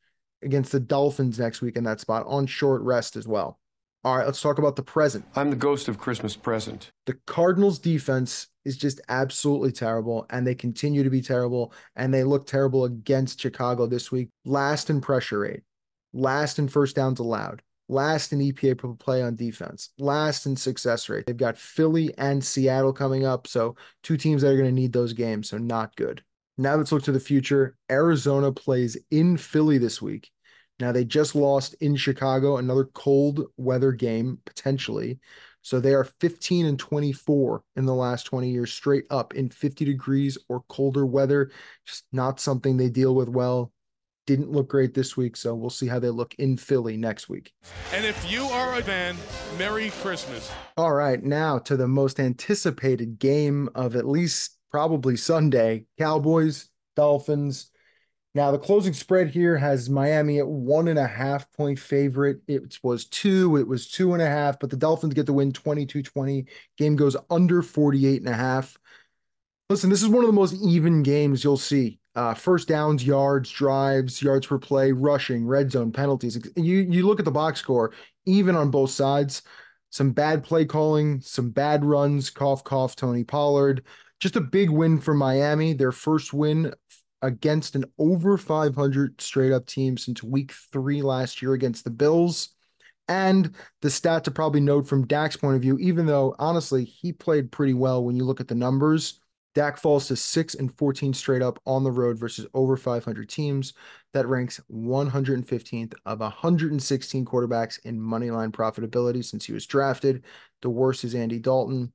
against 0.42 0.72
the 0.72 0.80
Dolphins 0.80 1.38
next 1.38 1.60
week 1.60 1.76
in 1.76 1.84
that 1.84 2.00
spot 2.00 2.24
on 2.26 2.46
short 2.46 2.82
rest 2.82 3.16
as 3.16 3.28
well. 3.28 3.58
All 4.02 4.16
right, 4.16 4.24
let's 4.24 4.40
talk 4.40 4.58
about 4.58 4.76
the 4.76 4.82
present. 4.82 5.26
I'm 5.36 5.50
the 5.50 5.56
ghost 5.56 5.86
of 5.86 5.98
Christmas 5.98 6.34
present. 6.34 6.90
The 7.04 7.18
Cardinals 7.26 7.78
defense 7.78 8.46
is 8.64 8.78
just 8.78 8.98
absolutely 9.10 9.72
terrible, 9.72 10.24
and 10.30 10.46
they 10.46 10.54
continue 10.54 11.02
to 11.02 11.10
be 11.10 11.20
terrible, 11.20 11.74
and 11.96 12.12
they 12.12 12.24
look 12.24 12.46
terrible 12.46 12.86
against 12.86 13.40
Chicago 13.40 13.86
this 13.86 14.10
week. 14.10 14.30
Last 14.46 14.88
in 14.88 15.02
pressure 15.02 15.40
rate, 15.40 15.60
last 16.14 16.58
in 16.58 16.66
first 16.66 16.96
downs 16.96 17.18
allowed, 17.18 17.60
last 17.88 18.32
in 18.32 18.38
EPA 18.38 18.78
per 18.78 18.94
play 18.94 19.20
on 19.20 19.36
defense, 19.36 19.90
last 19.98 20.46
in 20.46 20.56
success 20.56 21.10
rate. 21.10 21.26
They've 21.26 21.36
got 21.36 21.58
Philly 21.58 22.14
and 22.16 22.42
Seattle 22.42 22.94
coming 22.94 23.26
up, 23.26 23.46
so 23.46 23.76
two 24.02 24.16
teams 24.16 24.40
that 24.40 24.48
are 24.48 24.56
going 24.56 24.64
to 24.64 24.72
need 24.72 24.94
those 24.94 25.12
games, 25.12 25.50
so 25.50 25.58
not 25.58 25.94
good. 25.96 26.22
Now 26.60 26.74
let's 26.74 26.92
look 26.92 27.04
to 27.04 27.12
the 27.12 27.18
future. 27.18 27.74
Arizona 27.90 28.52
plays 28.52 28.94
in 29.10 29.38
Philly 29.38 29.78
this 29.78 30.02
week. 30.02 30.30
Now 30.78 30.92
they 30.92 31.06
just 31.06 31.34
lost 31.34 31.74
in 31.80 31.96
Chicago, 31.96 32.58
another 32.58 32.84
cold 32.84 33.46
weather 33.56 33.92
game 33.92 34.40
potentially. 34.44 35.20
So 35.62 35.80
they 35.80 35.94
are 35.94 36.04
15 36.04 36.66
and 36.66 36.78
24 36.78 37.62
in 37.76 37.86
the 37.86 37.94
last 37.94 38.24
20 38.24 38.50
years 38.50 38.70
straight 38.70 39.04
up 39.08 39.34
in 39.34 39.48
50 39.48 39.86
degrees 39.86 40.36
or 40.50 40.62
colder 40.68 41.06
weather. 41.06 41.50
Just 41.86 42.04
not 42.12 42.38
something 42.38 42.76
they 42.76 42.90
deal 42.90 43.14
with 43.14 43.30
well. 43.30 43.72
didn't 44.26 44.52
look 44.52 44.68
great 44.68 44.92
this 44.92 45.16
week, 45.16 45.36
so 45.36 45.54
we'll 45.54 45.70
see 45.70 45.86
how 45.86 45.98
they 45.98 46.10
look 46.10 46.34
in 46.34 46.58
Philly 46.58 46.98
next 46.98 47.30
week. 47.30 47.54
And 47.94 48.04
if 48.04 48.30
you 48.30 48.44
are 48.44 48.78
a 48.78 48.82
fan, 48.82 49.16
Merry 49.56 49.88
Christmas. 50.02 50.52
All 50.76 50.92
right, 50.92 51.22
now 51.22 51.58
to 51.60 51.74
the 51.74 51.88
most 51.88 52.20
anticipated 52.20 53.18
game 53.18 53.70
of 53.74 53.96
at 53.96 54.06
least 54.06 54.59
probably 54.70 55.16
Sunday 55.16 55.86
Cowboys, 55.98 56.68
Dolphins. 56.96 57.70
Now, 58.32 58.52
the 58.52 58.58
closing 58.58 58.92
spread 58.92 59.30
here 59.30 59.56
has 59.56 59.90
Miami 59.90 60.38
at 60.38 60.46
one 60.46 60.86
and 60.86 60.98
a 60.98 61.06
half 61.06 61.50
point 61.52 61.78
favorite. 61.80 62.40
It 62.46 62.78
was 62.82 63.06
two, 63.06 63.56
it 63.56 63.66
was 63.66 63.88
two 63.88 64.12
and 64.12 64.22
a 64.22 64.26
half, 64.26 64.60
but 64.60 64.70
the 64.70 64.76
Dolphins 64.76 65.14
get 65.14 65.26
the 65.26 65.32
win 65.32 65.52
22 65.52 66.02
20. 66.02 66.46
Game 66.76 66.94
goes 66.94 67.16
under 67.28 67.60
48 67.60 68.20
and 68.20 68.28
a 68.28 68.36
half. 68.36 68.78
Listen, 69.68 69.90
this 69.90 70.02
is 70.02 70.08
one 70.08 70.22
of 70.22 70.28
the 70.28 70.32
most 70.32 70.54
even 70.62 71.02
games 71.02 71.42
you'll 71.42 71.56
see. 71.56 71.98
Uh, 72.14 72.34
first 72.34 72.66
downs, 72.66 73.04
yards, 73.04 73.50
drives, 73.50 74.20
yards 74.20 74.46
per 74.46 74.58
play, 74.58 74.90
rushing, 74.92 75.46
red 75.46 75.70
zone, 75.70 75.92
penalties. 75.92 76.38
You 76.56 76.78
you 76.78 77.06
look 77.06 77.20
at 77.20 77.24
the 77.24 77.30
box 77.30 77.60
score, 77.60 77.92
even 78.26 78.56
on 78.56 78.70
both 78.70 78.90
sides. 78.90 79.42
Some 79.90 80.12
bad 80.12 80.44
play 80.44 80.64
calling, 80.64 81.20
some 81.20 81.50
bad 81.50 81.84
runs. 81.84 82.30
Cough, 82.30 82.64
cough. 82.64 82.96
Tony 82.96 83.24
Pollard. 83.24 83.84
Just 84.20 84.36
a 84.36 84.40
big 84.40 84.70
win 84.70 85.00
for 85.00 85.14
Miami. 85.14 85.72
Their 85.72 85.92
first 85.92 86.32
win 86.32 86.72
against 87.22 87.74
an 87.74 87.84
over 87.98 88.38
500 88.38 89.20
straight 89.20 89.52
up 89.52 89.66
team 89.66 89.96
since 89.96 90.22
week 90.22 90.52
three 90.72 91.02
last 91.02 91.42
year 91.42 91.52
against 91.52 91.84
the 91.84 91.90
Bills. 91.90 92.50
And 93.08 93.54
the 93.82 93.90
stat 93.90 94.24
to 94.24 94.30
probably 94.30 94.60
note 94.60 94.86
from 94.86 95.06
Dak's 95.06 95.36
point 95.36 95.56
of 95.56 95.62
view, 95.62 95.76
even 95.78 96.06
though 96.06 96.36
honestly 96.38 96.84
he 96.84 97.12
played 97.12 97.50
pretty 97.50 97.74
well 97.74 98.04
when 98.04 98.14
you 98.16 98.24
look 98.24 98.40
at 98.40 98.48
the 98.48 98.54
numbers, 98.54 99.19
Dak 99.54 99.78
falls 99.78 100.06
to 100.08 100.16
6 100.16 100.54
and 100.54 100.76
14 100.78 101.12
straight 101.12 101.42
up 101.42 101.58
on 101.66 101.82
the 101.82 101.90
road 101.90 102.18
versus 102.18 102.46
over 102.54 102.76
500 102.76 103.28
teams. 103.28 103.72
That 104.12 104.28
ranks 104.28 104.60
115th 104.70 105.94
of 106.06 106.20
116 106.20 107.24
quarterbacks 107.24 107.78
in 107.84 108.00
moneyline 108.00 108.52
profitability 108.52 109.24
since 109.24 109.44
he 109.44 109.52
was 109.52 109.66
drafted. 109.66 110.24
The 110.62 110.70
worst 110.70 111.04
is 111.04 111.14
Andy 111.14 111.38
Dalton. 111.38 111.92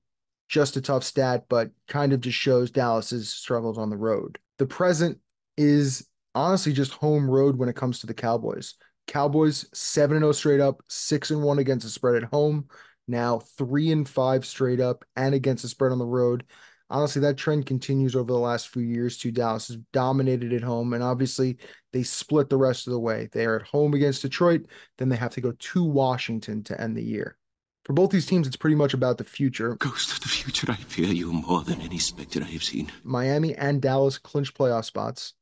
Just 0.48 0.78
a 0.78 0.82
tough 0.82 1.04
stat, 1.04 1.46
but 1.50 1.72
kind 1.88 2.14
of 2.14 2.22
just 2.22 2.38
shows 2.38 2.70
Dallas's 2.70 3.30
struggles 3.30 3.78
on 3.78 3.90
the 3.90 3.98
road. 3.98 4.38
The 4.60 4.68
present 4.68 5.18
is 5.58 6.08
honestly 6.36 6.74
just 6.74 6.94
home 6.94 7.30
road 7.30 7.58
when 7.58 7.70
it 7.70 7.76
comes 7.76 8.00
to 8.00 8.08
the 8.08 8.14
Cowboys. 8.14 8.76
Cowboys 9.08 9.68
7 9.74 10.20
0 10.20 10.32
straight 10.34 10.60
up, 10.60 10.82
6 10.88 11.32
and 11.32 11.42
1 11.42 11.60
against 11.60 11.86
the 11.86 11.90
spread 11.90 12.22
at 12.22 12.30
home, 12.30 12.68
now 13.08 13.40
3 13.40 13.92
and 13.92 14.10
5 14.10 14.46
straight 14.46 14.80
up 14.80 15.06
and 15.16 15.34
against 15.34 15.64
the 15.64 15.70
spread 15.70 15.92
on 15.92 16.00
the 16.00 16.06
road. 16.06 16.44
Honestly, 16.90 17.22
that 17.22 17.38
trend 17.38 17.66
continues 17.66 18.16
over 18.16 18.32
the 18.32 18.38
last 18.38 18.70
few 18.70 18.84
years 18.84 19.18
too. 19.18 19.32
Dallas 19.32 19.70
has 19.70 19.78
dominated 19.92 20.54
at 20.54 20.62
home, 20.62 20.94
and 20.94 21.04
obviously 21.04 21.58
they 21.94 22.04
split 22.04 22.50
the 22.50 22.58
rest 22.58 22.86
of 22.86 22.94
the 22.94 23.00
way. 23.00 23.28
They 23.32 23.46
are 23.46 23.56
at 23.56 23.68
home 23.68 23.94
against 23.94 24.22
Detroit, 24.22 24.68
then 24.98 25.10
they 25.10 25.16
have 25.16 25.34
to 25.34 25.42
go 25.42 25.52
to 25.52 25.84
Washington 25.84 26.64
to 26.66 26.80
end 26.80 26.96
the 26.96 27.04
year. 27.04 27.38
For 27.86 27.94
both 27.94 28.10
these 28.10 28.26
teams, 28.26 28.48
it's 28.48 28.56
pretty 28.56 28.76
much 28.76 28.94
about 28.94 29.18
the 29.18 29.24
future. 29.24 29.76
Ghost 29.76 30.12
of 30.12 30.22
the 30.22 30.28
future, 30.28 30.72
I 30.72 30.76
fear 30.76 31.08
you 31.08 31.32
more 31.32 31.64
than 31.64 31.82
any 31.82 32.00
specter 32.00 32.42
I 32.42 32.48
have 32.48 32.64
seen. 32.64 32.92
Miami 33.04 33.54
and 33.56 33.82
Dallas 33.82 34.18
clinch 34.18 34.54
playoff 34.54 34.86
spots. 34.86 35.34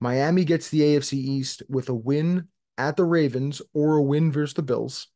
Miami 0.00 0.44
gets 0.44 0.70
the 0.70 0.80
AFC 0.80 1.14
East 1.14 1.62
with 1.68 1.88
a 1.88 1.94
win 1.94 2.48
at 2.78 2.96
the 2.96 3.04
Ravens 3.04 3.60
or 3.72 3.96
a 3.96 4.02
win 4.02 4.32
versus 4.32 4.54
the 4.54 4.62
Bills. 4.62 5.08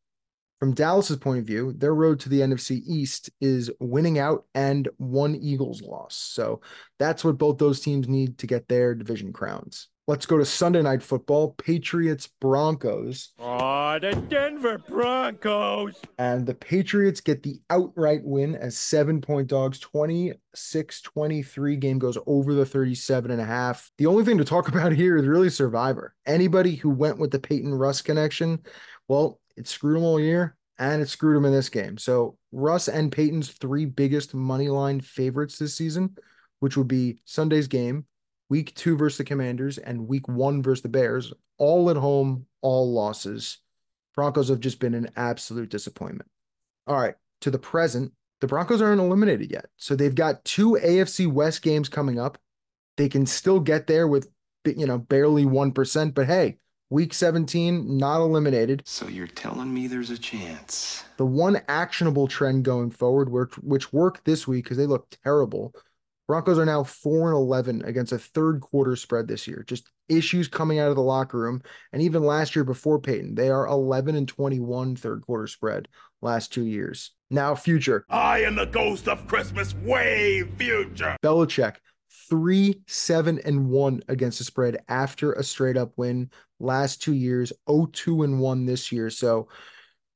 From 0.59 0.75
Dallas's 0.75 1.19
point 1.19 1.39
of 1.39 1.45
view, 1.45 1.73
their 1.73 1.95
road 1.95 2.19
to 2.21 2.29
the 2.29 2.41
NFC 2.41 2.83
East 2.85 3.31
is 3.41 3.71
winning 3.79 4.19
out 4.19 4.45
and 4.57 4.89
one 4.97 5.37
Eagles 5.37 5.83
loss. 5.83 6.17
So 6.17 6.61
that's 6.99 7.25
what 7.25 7.39
both 7.39 7.59
those 7.59 7.79
teams 7.79 8.09
need 8.09 8.39
to 8.39 8.47
get 8.49 8.67
their 8.67 8.95
division 8.95 9.33
crowns. 9.33 9.89
Let's 10.09 10.27
go 10.27 10.39
to 10.39 10.45
Sunday 10.45 10.81
night 10.83 11.03
football. 11.03 11.55
Patriots 11.59 12.29
Broncos. 12.41 13.35
Oh, 13.39 13.99
the 14.01 14.13
Denver 14.29 14.79
Broncos. 14.79 15.97
And 16.19 16.47
the 16.47 16.55
Patriots 16.55 17.21
get 17.21 17.43
the 17.43 17.61
outright 17.69 18.23
win 18.25 18.57
as 18.57 18.77
seven 18.77 19.21
point 19.21 19.49
dogs, 19.49 19.79
26 19.79 21.03
23. 21.03 21.77
Game 21.77 21.99
goes 21.99 22.17
over 22.27 22.55
the 22.55 22.65
37 22.65 23.31
and 23.31 23.41
a 23.41 23.45
half. 23.45 23.93
The 23.99 24.07
only 24.07 24.25
thing 24.25 24.39
to 24.39 24.47
talk 24.47 24.69
about 24.75 24.93
here 24.93 25.19
is 25.19 25.27
really 25.27 25.51
Survivor. 25.51 26.15
Anybody 26.27 26.75
who 26.75 26.89
went 26.89 27.19
with 27.19 27.31
the 27.31 27.39
Peyton 27.39 27.75
Russ 27.75 28.01
connection, 28.01 28.61
well, 29.09 29.39
it 29.59 29.69
screwed 29.69 29.97
them 29.97 30.05
all 30.05 30.21
year 30.21 30.57
and 30.79 31.03
it 31.03 31.09
screwed 31.09 31.37
them 31.37 31.45
in 31.45 31.53
this 31.53 31.69
game. 31.69 31.99
So 31.99 32.39
Russ 32.53 32.89
and 32.89 33.11
Peyton's 33.11 33.51
three 33.51 33.85
biggest 33.85 34.35
money 34.35 34.69
line 34.69 35.01
favorites 35.01 35.59
this 35.59 35.75
season, 35.75 36.17
which 36.61 36.77
would 36.77 36.89
be 36.89 37.19
Sunday's 37.25 37.67
game, 37.67 38.07
week 38.49 38.75
two 38.75 38.97
versus 38.97 39.19
the 39.19 39.25
Commanders, 39.25 39.79
and 39.79 40.09
week 40.09 40.29
one 40.29 40.63
versus 40.63 40.83
the 40.83 40.89
Bears, 40.89 41.33
all 41.59 41.91
at 41.91 41.97
home, 41.97 42.47
all 42.63 42.93
losses. 42.93 43.59
Broncos 44.15 44.49
have 44.49 44.61
just 44.61 44.81
been 44.81 44.95
an 44.95 45.11
absolute 45.17 45.69
disappointment. 45.69 46.31
All 46.87 46.97
right, 46.97 47.15
to 47.43 47.51
the 47.51 47.59
present, 47.59 48.13
the 48.41 48.47
Broncos 48.47 48.81
aren't 48.81 49.01
eliminated 49.01 49.51
yet. 49.51 49.67
So 49.77 49.97
they've 49.97 50.15
got 50.15 50.45
two 50.45 50.79
AFC 50.83 51.31
West 51.31 51.63
games 51.63 51.89
coming 51.89 52.19
up. 52.19 52.39
They 52.97 53.09
can 53.09 53.27
still 53.27 53.61
get 53.61 53.87
there 53.87 54.07
with, 54.07 54.29
you 54.65 54.87
know, 54.87 54.99
barely 54.99 55.45
1%, 55.45 56.15
but 56.15 56.27
hey, 56.27 56.59
week 56.91 57.13
17, 57.15 57.97
not 57.97 58.21
eliminated. 58.21 58.83
So 58.87 59.09
you're 59.09 59.27
telling 59.27 59.73
me 59.73 59.87
there's 59.87 60.11
a 60.11 60.19
chance. 60.19 61.05
The 61.17 61.27
one 61.27 61.61
actionable 61.69 62.29
trend 62.29 62.65
going 62.65 62.91
forward, 62.91 63.31
which, 63.31 63.55
which 63.59 63.93
worked 63.93 64.25
this 64.25 64.47
week 64.47 64.65
because 64.65 64.77
they 64.77 64.87
look 64.87 65.09
terrible, 65.25 65.75
Broncos 66.29 66.59
are 66.59 66.67
now 66.67 66.85
4 66.85 67.31
and 67.31 67.37
11 67.37 67.83
against 67.85 68.13
a 68.13 68.19
third 68.19 68.61
quarter 68.61 68.97
spread 68.97 69.29
this 69.29 69.47
year. 69.47 69.65
Just 69.67 69.91
issues 70.11 70.47
coming 70.47 70.79
out 70.79 70.91
of 70.91 70.97
the 70.97 71.03
locker 71.03 71.39
room. 71.39 71.63
And 71.93 72.03
even 72.03 72.23
last 72.23 72.55
year 72.55 72.65
before 72.65 72.99
Peyton, 72.99 73.35
they 73.35 73.49
are 73.49 73.67
11 73.67 74.15
and 74.15 74.29
21 74.29 74.97
third 74.97 75.23
quarter 75.23 75.47
spread 75.47 75.89
last 76.21 76.53
two 76.53 76.67
years. 76.67 77.13
Now, 77.31 77.55
future. 77.55 78.05
I 78.11 78.43
am 78.43 78.57
the 78.57 78.67
ghost 78.67 79.09
of 79.09 79.27
Christmas 79.27 79.75
way 79.77 80.43
future. 80.59 81.17
Belichick, 81.23 81.77
3 82.29 82.81
7 82.87 83.41
and 83.45 83.69
1 83.69 84.03
against 84.09 84.39
the 84.39 84.45
spread 84.45 84.79
after 84.89 85.33
a 85.33 85.43
straight 85.43 85.77
up 85.77 85.93
win 85.97 86.31
last 86.61 87.03
two 87.03 87.15
years, 87.15 87.53
0 87.69 87.89
2 87.93 88.23
and 88.23 88.41
1 88.41 88.67
this 88.67 88.93
year. 88.93 89.11
So 89.11 89.49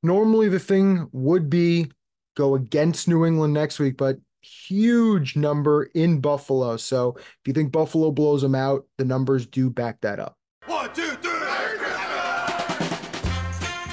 normally 0.03 0.49
the 0.49 0.59
thing 0.59 1.09
would 1.13 1.51
be 1.51 1.91
go 2.37 2.55
against 2.55 3.09
New 3.09 3.25
England 3.25 3.55
next 3.55 3.79
week, 3.79 3.97
but 3.97 4.19
huge 4.41 5.37
number 5.37 5.85
in 5.95 6.21
Buffalo. 6.21 6.77
So 6.77 7.15
if 7.17 7.41
you 7.47 7.53
think 7.53 7.73
Buffalo 7.73 8.11
blows 8.11 8.43
them 8.43 8.55
out, 8.55 8.85
the 8.99 9.05
numbers 9.05 9.47
do 9.47 9.71
back 9.71 10.01
that 10.01 10.19
up. 10.19 10.37
One, 10.67 10.93
two, 10.93 11.03
three. 11.03 11.33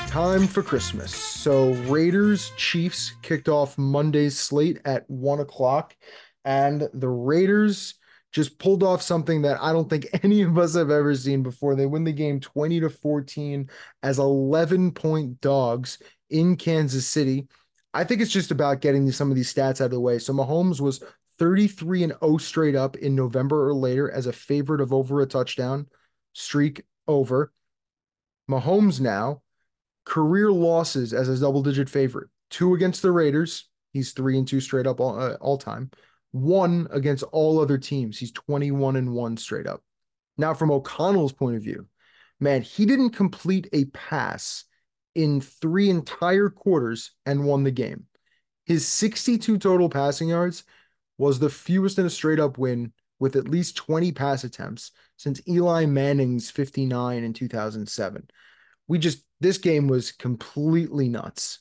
Time 0.10 0.47
for 0.47 0.63
Christmas. 0.63 1.13
So 1.13 1.73
Raiders 1.86 2.51
Chiefs 2.58 3.13
kicked 3.21 3.47
off 3.47 3.77
Monday's 3.77 4.39
slate 4.39 4.79
at 4.84 5.08
one 5.08 5.39
o'clock, 5.39 5.95
and 6.43 6.89
the 6.95 7.08
Raiders 7.08 7.93
just 8.32 8.60
pulled 8.60 8.84
off 8.84 9.02
something 9.02 9.42
that 9.42 9.62
I 9.62 9.74
don't 9.74 9.89
think 9.89 10.08
any 10.24 10.42
of 10.42 10.58
us 10.58 10.76
have 10.76 10.92
ever 10.92 11.15
seen 11.15 11.44
before. 11.44 11.76
They 11.76 11.86
win 11.86 12.04
the 12.04 12.12
game 12.12 12.39
20 12.39 12.80
to 12.82 12.89
14 12.89 13.70
as 14.04 14.20
11 14.20 14.92
point 14.92 15.42
dogs 15.42 16.00
in 16.30 16.56
Kansas 16.56 17.08
City. 17.08 17.48
I 17.94 18.04
think 18.04 18.22
it's 18.22 18.32
just 18.32 18.52
about 18.52 18.82
getting 18.82 19.12
some 19.12 19.32
of 19.32 19.36
these 19.36 19.52
stats 19.52 19.82
out 19.82 19.86
of 19.86 19.92
the 19.92 20.00
way. 20.00 20.20
So 20.20 20.34
Mahomes 20.34 20.80
was 20.80 21.04
33 21.39 22.04
and 22.04 22.13
0 22.24 22.38
straight 22.38 22.76
up 22.76 22.98
in 22.98 23.15
November 23.15 23.68
or 23.68 23.74
later 23.74 24.12
as 24.12 24.28
a 24.28 24.34
favorite 24.34 24.82
of 24.82 24.94
over 24.94 25.22
a 25.22 25.26
touchdown 25.26 25.88
streak 26.34 26.84
over. 27.08 27.52
Mahomes 28.50 29.00
now 29.00 29.42
career 30.06 30.52
losses 30.52 31.13
as 31.13 31.30
a 31.30 31.39
double 31.39 31.63
digit 31.63 31.89
favorite. 31.89 32.30
Two 32.50 32.74
against 32.74 33.02
the 33.02 33.12
Raiders. 33.12 33.70
He's 33.94 34.12
3 34.12 34.39
and 34.39 34.48
2 34.48 34.60
straight 34.60 34.88
up 34.88 35.00
all, 35.00 35.20
uh, 35.20 35.36
all 35.39 35.58
time. 35.58 35.89
One 36.32 36.88
against 36.92 37.24
all 37.24 37.60
other 37.60 37.78
teams. 37.78 38.18
He's 38.18 38.32
21 38.32 38.96
and 38.96 39.13
1 39.13 39.38
straight 39.38 39.68
up. 39.68 39.82
Now 40.38 40.54
from 40.54 40.72
O'Connell's 40.72 41.34
point 41.34 41.56
of 41.56 41.63
view, 41.63 41.88
man, 42.39 42.62
he 42.62 42.86
didn't 42.86 43.12
complete 43.12 43.68
a 43.74 43.86
pass 43.86 44.65
in 45.15 45.42
three 45.42 45.89
entire 45.89 46.50
quarters 46.50 47.12
and 47.26 47.46
won 47.46 47.63
the 47.63 47.72
game. 47.72 48.06
His 48.65 48.88
62 48.88 49.58
total 49.58 49.89
passing 49.89 50.30
yards 50.30 50.63
was 51.18 51.39
the 51.39 51.50
fewest 51.50 52.00
in 52.00 52.06
a 52.06 52.10
straight 52.10 52.39
up 52.39 52.58
win 52.58 52.94
with 53.20 53.36
at 53.36 53.50
least 53.50 53.76
20 53.76 54.12
pass 54.13 54.44
attempts 54.44 54.92
since 55.18 55.42
Eli 55.48 55.86
Manning's 55.86 56.50
59 56.50 57.24
in 57.24 57.34
2007. 57.34 58.30
We 58.88 58.98
just, 58.98 59.26
this 59.42 59.58
game 59.58 59.88
was 59.88 60.12
completely 60.12 61.10
nuts. 61.10 61.60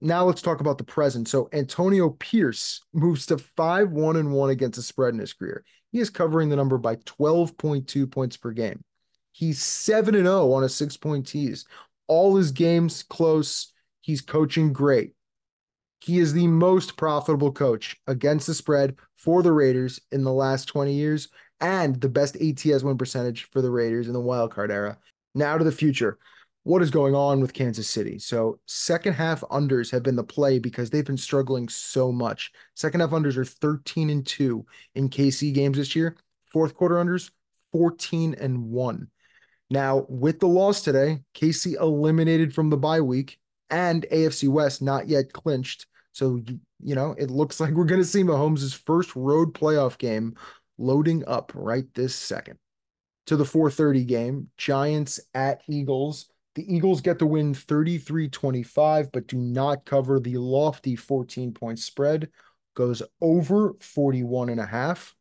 Now 0.00 0.24
let's 0.24 0.42
talk 0.42 0.60
about 0.60 0.78
the 0.78 0.84
present. 0.84 1.28
So 1.28 1.48
Antonio 1.52 2.10
Pierce 2.10 2.82
moves 2.92 3.26
to 3.26 3.38
5 3.38 3.90
1 3.90 4.16
and 4.16 4.32
1 4.32 4.50
against 4.50 4.76
the 4.76 4.82
spread 4.82 5.14
in 5.14 5.20
his 5.20 5.32
career. 5.32 5.64
He 5.92 6.00
is 6.00 6.10
covering 6.10 6.48
the 6.48 6.56
number 6.56 6.78
by 6.78 6.96
12.2 6.96 8.10
points 8.10 8.36
per 8.36 8.50
game. 8.50 8.82
He's 9.32 9.62
7 9.62 10.14
and 10.14 10.26
0 10.26 10.52
on 10.52 10.64
a 10.64 10.68
six 10.68 10.96
point 10.96 11.26
tease 11.26 11.66
all 12.08 12.36
his 12.36 12.52
games 12.52 13.02
close. 13.02 13.72
He's 14.00 14.20
coaching 14.20 14.72
great. 14.72 15.12
He 16.00 16.18
is 16.18 16.32
the 16.32 16.46
most 16.46 16.96
profitable 16.96 17.52
coach 17.52 17.96
against 18.06 18.46
the 18.46 18.54
spread 18.54 18.96
for 19.16 19.42
the 19.42 19.52
Raiders 19.52 20.00
in 20.12 20.22
the 20.22 20.32
last 20.32 20.66
20 20.66 20.92
years, 20.92 21.28
and 21.60 22.00
the 22.00 22.08
best 22.08 22.36
ATS 22.36 22.82
win 22.82 22.98
percentage 22.98 23.48
for 23.50 23.60
the 23.60 23.70
Raiders 23.70 24.06
in 24.06 24.12
the 24.12 24.20
wild 24.20 24.52
card 24.52 24.70
era. 24.70 24.98
Now 25.34 25.58
to 25.58 25.64
the 25.64 25.72
future. 25.72 26.18
What 26.66 26.82
is 26.82 26.90
going 26.90 27.14
on 27.14 27.40
with 27.40 27.52
Kansas 27.52 27.88
City? 27.88 28.18
So, 28.18 28.58
second 28.66 29.12
half 29.12 29.42
unders 29.52 29.88
have 29.92 30.02
been 30.02 30.16
the 30.16 30.24
play 30.24 30.58
because 30.58 30.90
they've 30.90 31.06
been 31.06 31.16
struggling 31.16 31.68
so 31.68 32.10
much. 32.10 32.50
Second 32.74 33.02
half 33.02 33.10
unders 33.10 33.36
are 33.36 33.44
13 33.44 34.10
and 34.10 34.26
2 34.26 34.66
in 34.96 35.08
KC 35.08 35.54
games 35.54 35.76
this 35.76 35.94
year. 35.94 36.16
Fourth 36.46 36.74
quarter 36.74 36.96
unders, 36.96 37.30
14 37.70 38.34
and 38.40 38.64
1. 38.64 39.06
Now, 39.70 40.06
with 40.08 40.40
the 40.40 40.48
loss 40.48 40.82
today, 40.82 41.20
KC 41.36 41.80
eliminated 41.80 42.52
from 42.52 42.68
the 42.68 42.76
bye 42.76 43.00
week 43.00 43.38
and 43.70 44.04
AFC 44.10 44.48
West 44.48 44.82
not 44.82 45.08
yet 45.08 45.32
clinched. 45.32 45.86
So, 46.10 46.40
you 46.82 46.96
know, 46.96 47.14
it 47.16 47.30
looks 47.30 47.60
like 47.60 47.74
we're 47.74 47.84
going 47.84 48.02
to 48.02 48.04
see 48.04 48.24
Mahomes' 48.24 48.76
first 48.76 49.14
road 49.14 49.54
playoff 49.54 49.98
game 49.98 50.34
loading 50.78 51.22
up 51.28 51.52
right 51.54 51.86
this 51.94 52.16
second. 52.16 52.58
To 53.26 53.36
the 53.36 53.44
4:30 53.44 54.04
game, 54.04 54.50
Giants 54.58 55.20
at 55.32 55.62
Eagles. 55.68 56.28
The 56.56 56.74
Eagles 56.74 57.02
get 57.02 57.18
the 57.18 57.26
win 57.26 57.52
33 57.52 58.30
25, 58.30 59.12
but 59.12 59.26
do 59.26 59.36
not 59.36 59.84
cover 59.84 60.18
the 60.18 60.38
lofty 60.38 60.96
14 60.96 61.52
point 61.52 61.78
spread. 61.78 62.30
Goes 62.74 63.02
over 63.20 63.74
41 63.80 64.48
and 64.48 64.60
a 64.60 64.64
half. 64.64 65.14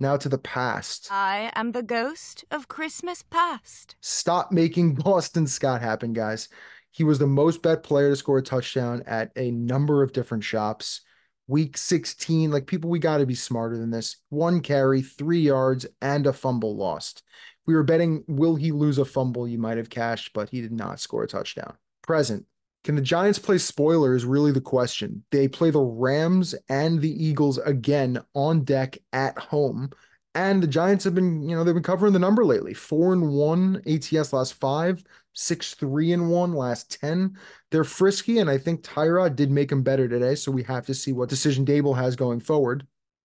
Now 0.00 0.16
to 0.16 0.28
the 0.30 0.38
past. 0.38 1.08
I 1.10 1.52
am 1.54 1.72
the 1.72 1.82
ghost 1.82 2.46
of 2.50 2.66
Christmas 2.66 3.22
past. 3.22 3.96
Stop 4.00 4.52
making 4.52 4.94
Boston 4.94 5.46
Scott 5.46 5.82
happen, 5.82 6.14
guys. 6.14 6.48
He 6.92 7.04
was 7.04 7.18
the 7.18 7.26
most 7.26 7.60
bet 7.62 7.82
player 7.82 8.08
to 8.08 8.16
score 8.16 8.38
a 8.38 8.42
touchdown 8.42 9.02
at 9.06 9.32
a 9.36 9.50
number 9.50 10.02
of 10.02 10.14
different 10.14 10.44
shops. 10.44 11.02
Week 11.46 11.76
16, 11.76 12.50
like 12.50 12.66
people, 12.66 12.88
we 12.88 12.98
got 12.98 13.18
to 13.18 13.26
be 13.26 13.34
smarter 13.34 13.76
than 13.76 13.90
this. 13.90 14.16
One 14.30 14.62
carry, 14.62 15.02
three 15.02 15.40
yards, 15.40 15.84
and 16.00 16.26
a 16.26 16.32
fumble 16.32 16.74
lost 16.74 17.22
we 17.66 17.74
were 17.74 17.82
betting, 17.82 18.24
will 18.26 18.56
he 18.56 18.72
lose 18.72 18.98
a 18.98 19.04
fumble? 19.04 19.48
You 19.48 19.58
might 19.58 19.78
have 19.78 19.90
cashed, 19.90 20.32
but 20.32 20.50
he 20.50 20.60
did 20.60 20.72
not 20.72 21.00
score 21.00 21.22
a 21.22 21.28
touchdown. 21.28 21.74
Present. 22.02 22.46
Can 22.84 22.96
the 22.96 23.02
Giants 23.02 23.38
play 23.38 23.56
spoiler 23.56 24.14
is 24.14 24.26
really 24.26 24.52
the 24.52 24.60
question. 24.60 25.24
They 25.30 25.48
play 25.48 25.70
the 25.70 25.80
Rams 25.80 26.54
and 26.68 27.00
the 27.00 27.24
Eagles 27.24 27.56
again 27.58 28.18
on 28.34 28.64
deck 28.64 28.98
at 29.12 29.38
home. 29.38 29.90
And 30.34 30.62
the 30.62 30.66
Giants 30.66 31.04
have 31.04 31.14
been, 31.14 31.48
you 31.48 31.56
know, 31.56 31.64
they've 31.64 31.72
been 31.72 31.82
covering 31.82 32.12
the 32.12 32.18
number 32.18 32.44
lately. 32.44 32.74
Four 32.74 33.14
and 33.14 33.30
one 33.30 33.80
ATS 33.86 34.32
last 34.32 34.54
five, 34.54 35.02
six, 35.32 35.74
three 35.74 36.12
and 36.12 36.28
one 36.28 36.52
last 36.52 37.00
10. 37.00 37.38
They're 37.70 37.84
frisky, 37.84 38.38
and 38.38 38.50
I 38.50 38.58
think 38.58 38.82
Tyrod 38.82 39.36
did 39.36 39.50
make 39.50 39.70
them 39.70 39.82
better 39.82 40.08
today. 40.08 40.34
So 40.34 40.52
we 40.52 40.64
have 40.64 40.84
to 40.86 40.94
see 40.94 41.12
what 41.12 41.28
decision 41.28 41.64
Daboll 41.64 41.96
has 41.96 42.16
going 42.16 42.40
forward. 42.40 42.86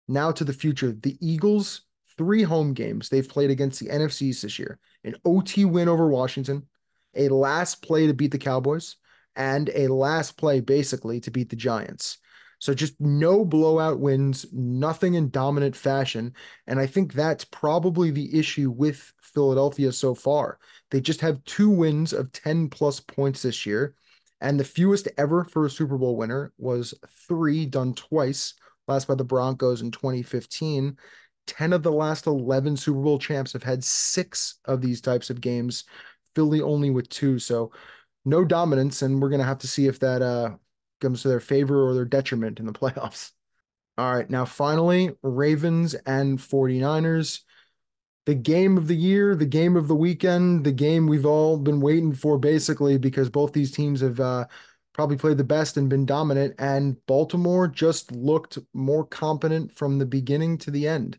Now 0.07 0.31
to 0.31 0.43
the 0.43 0.53
future. 0.53 0.91
The 0.91 1.17
Eagles 1.21 1.81
three 2.19 2.43
home 2.43 2.73
games 2.73 3.07
they've 3.07 3.29
played 3.29 3.49
against 3.49 3.79
the 3.79 3.87
NFCs 3.87 4.41
this 4.41 4.59
year 4.59 4.77
an 5.05 5.15
OT 5.23 5.63
win 5.63 5.87
over 5.87 6.09
Washington, 6.09 6.67
a 7.15 7.29
last 7.29 7.81
play 7.81 8.07
to 8.07 8.13
beat 8.13 8.31
the 8.31 8.37
Cowboys, 8.37 8.97
and 9.37 9.69
a 9.73 9.87
last 9.87 10.37
play 10.37 10.59
basically 10.59 11.21
to 11.21 11.31
beat 11.31 11.49
the 11.49 11.55
Giants. 11.55 12.17
So 12.59 12.73
just 12.73 12.99
no 12.99 13.45
blowout 13.45 14.01
wins, 14.01 14.45
nothing 14.51 15.13
in 15.13 15.29
dominant 15.29 15.77
fashion. 15.77 16.33
And 16.67 16.77
I 16.77 16.87
think 16.87 17.13
that's 17.13 17.45
probably 17.45 18.11
the 18.11 18.37
issue 18.37 18.69
with 18.69 19.13
Philadelphia 19.21 19.93
so 19.93 20.13
far. 20.13 20.59
They 20.91 20.99
just 20.99 21.21
have 21.21 21.41
two 21.45 21.69
wins 21.69 22.11
of 22.11 22.33
10 22.33 22.67
plus 22.67 22.99
points 22.99 23.43
this 23.43 23.65
year. 23.65 23.95
And 24.41 24.59
the 24.59 24.65
fewest 24.65 25.07
ever 25.17 25.45
for 25.45 25.65
a 25.65 25.69
Super 25.69 25.97
Bowl 25.97 26.17
winner 26.17 26.51
was 26.57 26.93
three 27.29 27.65
done 27.65 27.93
twice, 27.93 28.55
last 28.89 29.07
by 29.07 29.15
the 29.15 29.23
Broncos 29.23 29.81
in 29.81 29.91
2015. 29.91 30.97
10 31.49 31.73
of 31.73 31.81
the 31.81 31.91
last 31.91 32.27
11 32.27 32.77
Super 32.77 33.01
Bowl 33.01 33.17
champs 33.17 33.53
have 33.53 33.63
had 33.63 33.83
six 33.83 34.59
of 34.65 34.81
these 34.81 35.01
types 35.01 35.31
of 35.31 35.41
games. 35.41 35.83
Philly 36.35 36.61
only 36.61 36.91
with 36.91 37.09
two. 37.09 37.39
So 37.39 37.71
no 38.23 38.45
dominance. 38.45 39.01
And 39.01 39.19
we're 39.19 39.29
going 39.29 39.41
to 39.41 39.47
have 39.47 39.57
to 39.59 39.67
see 39.67 39.87
if 39.87 39.99
that 39.99 40.21
uh, 40.21 40.51
comes 41.01 41.23
to 41.23 41.27
their 41.27 41.39
favor 41.39 41.83
or 41.87 41.95
their 41.95 42.05
detriment 42.05 42.59
in 42.59 42.67
the 42.67 42.73
playoffs. 42.79 43.31
All 43.97 44.13
right. 44.13 44.29
Now, 44.29 44.45
finally, 44.45 45.11
Ravens 45.23 45.95
and 46.05 46.37
49ers. 46.37 47.41
The 48.27 48.35
game 48.35 48.77
of 48.77 48.87
the 48.87 48.95
year, 48.95 49.35
the 49.35 49.45
game 49.47 49.75
of 49.75 49.87
the 49.87 49.95
weekend, 49.95 50.63
the 50.63 50.71
game 50.71 51.07
we've 51.07 51.25
all 51.25 51.57
been 51.57 51.81
waiting 51.81 52.13
for, 52.13 52.37
basically, 52.37 52.99
because 52.99 53.27
both 53.27 53.53
these 53.53 53.71
teams 53.71 54.01
have 54.01 54.19
uh, 54.19 54.45
probably 54.99 55.15
played 55.15 55.37
the 55.37 55.43
best 55.45 55.77
and 55.77 55.87
been 55.87 56.05
dominant. 56.05 56.53
And 56.59 56.97
Baltimore 57.05 57.69
just 57.69 58.11
looked 58.11 58.57
more 58.73 59.05
competent 59.05 59.71
from 59.71 59.97
the 59.97 60.05
beginning 60.05 60.57
to 60.57 60.71
the 60.71 60.89
end. 60.89 61.17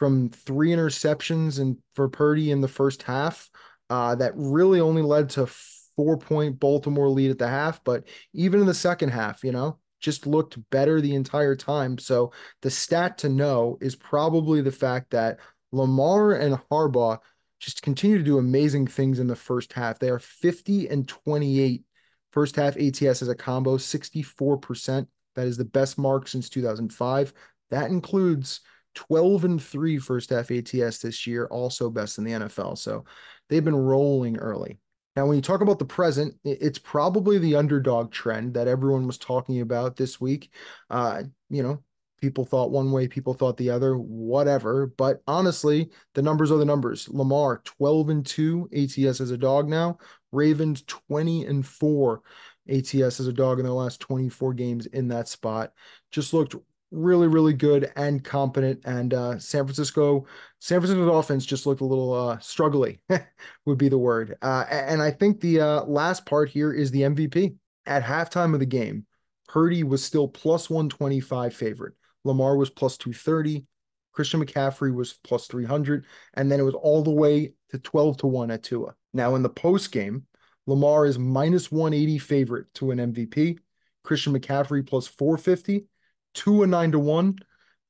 From 0.00 0.30
three 0.30 0.70
interceptions 0.70 1.60
and 1.60 1.76
for 1.94 2.08
Purdy 2.08 2.50
in 2.50 2.60
the 2.60 2.66
first 2.66 3.04
half, 3.04 3.48
uh, 3.88 4.16
that 4.16 4.32
really 4.34 4.80
only 4.80 5.02
led 5.02 5.30
to 5.30 5.46
four 5.94 6.18
point 6.18 6.58
Baltimore 6.58 7.08
lead 7.08 7.30
at 7.30 7.38
the 7.38 7.46
half. 7.46 7.84
But 7.84 8.02
even 8.32 8.58
in 8.58 8.66
the 8.66 8.74
second 8.74 9.10
half, 9.10 9.44
you 9.44 9.52
know, 9.52 9.78
just 10.00 10.26
looked 10.26 10.58
better 10.70 11.00
the 11.00 11.14
entire 11.14 11.54
time. 11.54 11.98
So 11.98 12.32
the 12.62 12.70
stat 12.70 13.16
to 13.18 13.28
know 13.28 13.78
is 13.80 13.94
probably 13.94 14.60
the 14.60 14.72
fact 14.72 15.12
that 15.12 15.38
Lamar 15.70 16.32
and 16.32 16.58
Harbaugh 16.68 17.20
just 17.60 17.80
continue 17.82 18.18
to 18.18 18.24
do 18.24 18.38
amazing 18.38 18.88
things 18.88 19.20
in 19.20 19.28
the 19.28 19.36
first 19.36 19.72
half. 19.72 20.00
They 20.00 20.10
are 20.10 20.18
50 20.18 20.88
and 20.88 21.06
28 21.06 21.84
First 22.32 22.56
half 22.56 22.76
ATS 22.76 23.22
as 23.22 23.28
a 23.28 23.34
combo, 23.34 23.76
64%. 23.76 25.06
That 25.36 25.46
is 25.46 25.56
the 25.56 25.64
best 25.64 25.98
mark 25.98 26.28
since 26.28 26.48
2005. 26.48 27.32
That 27.70 27.90
includes 27.90 28.60
12 28.94 29.44
and 29.44 29.62
3 29.62 29.98
first 29.98 30.30
half 30.30 30.50
ATS 30.50 30.98
this 30.98 31.26
year, 31.26 31.46
also 31.46 31.90
best 31.90 32.18
in 32.18 32.24
the 32.24 32.32
NFL. 32.32 32.78
So 32.78 33.04
they've 33.48 33.64
been 33.64 33.76
rolling 33.76 34.36
early. 34.38 34.78
Now, 35.16 35.26
when 35.26 35.36
you 35.36 35.42
talk 35.42 35.60
about 35.60 35.78
the 35.78 35.84
present, 35.84 36.36
it's 36.44 36.78
probably 36.78 37.38
the 37.38 37.56
underdog 37.56 38.12
trend 38.12 38.54
that 38.54 38.68
everyone 38.68 39.06
was 39.06 39.18
talking 39.18 39.60
about 39.60 39.96
this 39.96 40.20
week. 40.20 40.52
Uh, 40.88 41.24
you 41.48 41.62
know, 41.62 41.82
people 42.20 42.44
thought 42.44 42.70
one 42.70 42.92
way, 42.92 43.08
people 43.08 43.34
thought 43.34 43.56
the 43.56 43.70
other, 43.70 43.96
whatever. 43.98 44.86
But 44.86 45.20
honestly, 45.26 45.90
the 46.14 46.22
numbers 46.22 46.52
are 46.52 46.58
the 46.58 46.64
numbers. 46.64 47.08
Lamar, 47.08 47.60
12 47.64 48.08
and 48.08 48.26
2 48.26 48.68
ATS 48.72 49.20
as 49.20 49.30
a 49.30 49.36
dog 49.36 49.68
now. 49.68 49.98
Ravens 50.32 50.82
20 50.86 51.46
and 51.46 51.66
4 51.66 52.22
ATS 52.68 53.20
as 53.20 53.26
a 53.26 53.32
dog 53.32 53.58
in 53.58 53.64
their 53.64 53.72
last 53.72 54.00
24 54.00 54.54
games 54.54 54.86
in 54.86 55.08
that 55.08 55.28
spot. 55.28 55.72
Just 56.10 56.32
looked 56.32 56.54
really, 56.90 57.28
really 57.28 57.52
good 57.52 57.92
and 57.96 58.22
competent. 58.24 58.80
And 58.84 59.14
uh, 59.14 59.38
San 59.38 59.64
Francisco, 59.64 60.26
San 60.58 60.80
Francisco's 60.80 61.08
offense 61.08 61.46
just 61.46 61.66
looked 61.66 61.80
a 61.80 61.86
little 61.86 62.12
uh, 62.12 62.36
struggly, 62.38 62.98
would 63.66 63.78
be 63.78 63.88
the 63.88 63.98
word. 63.98 64.36
Uh, 64.42 64.64
and 64.70 65.00
I 65.02 65.10
think 65.10 65.40
the 65.40 65.60
uh, 65.60 65.84
last 65.84 66.26
part 66.26 66.48
here 66.48 66.72
is 66.72 66.90
the 66.90 67.02
MVP. 67.02 67.56
At 67.86 68.04
halftime 68.04 68.54
of 68.54 68.60
the 68.60 68.66
game, 68.66 69.06
Purdy 69.48 69.82
was 69.82 70.04
still 70.04 70.28
plus 70.28 70.70
125 70.70 71.54
favorite. 71.54 71.94
Lamar 72.24 72.56
was 72.56 72.70
plus 72.70 72.96
230. 72.98 73.64
Christian 74.12 74.44
McCaffrey 74.44 74.94
was 74.94 75.14
plus 75.24 75.46
300. 75.46 76.04
And 76.34 76.50
then 76.50 76.60
it 76.60 76.64
was 76.64 76.74
all 76.74 77.02
the 77.02 77.10
way 77.10 77.54
to 77.70 77.78
12 77.78 78.18
to 78.18 78.26
1 78.26 78.50
at 78.50 78.62
Tua. 78.62 78.94
Now, 79.12 79.34
in 79.34 79.42
the 79.42 79.48
post 79.48 79.92
game, 79.92 80.26
Lamar 80.66 81.06
is 81.06 81.18
minus 81.18 81.70
180 81.70 82.18
favorite 82.18 82.66
to 82.74 82.90
an 82.90 82.98
MVP. 82.98 83.58
Christian 84.02 84.38
McCaffrey 84.38 84.86
plus 84.86 85.06
450, 85.06 85.86
Tua 86.34 86.66
9 86.66 86.92
to 86.92 86.98
1, 86.98 87.38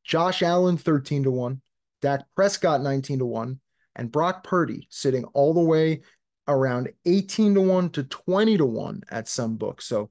Josh 0.05 0.43
Allen 0.43 0.77
13 0.77 1.25
to 1.25 1.31
1, 1.31 1.61
Dak 2.03 2.25
Prescott 2.35 2.83
19 2.83 3.21
to 3.21 3.27
1, 3.27 3.61
and 3.97 4.11
Brock 4.11 4.45
Purdy 4.45 4.87
sitting 4.91 5.25
all 5.35 5.55
the 5.55 5.61
way 5.61 6.01
around 6.49 6.89
18 7.05 7.55
to 7.55 7.61
1 7.61 7.91
to 7.91 8.03
20 8.05 8.57
to 8.57 8.67
1 8.67 9.03
at 9.11 9.29
some 9.29 9.57
books. 9.57 9.87
So 9.87 10.11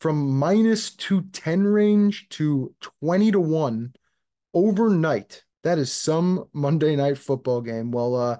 from 0.00 0.38
minus 0.38 0.90
210 0.90 1.64
range 1.64 2.28
to 2.30 2.74
20 3.00 3.32
to 3.32 3.40
1 3.40 3.92
overnight. 4.54 5.44
That 5.62 5.78
is 5.78 5.92
some 5.92 6.44
Monday 6.52 6.96
night 6.96 7.18
football 7.18 7.60
game. 7.60 7.90
Well, 7.90 8.14
uh, 8.14 8.38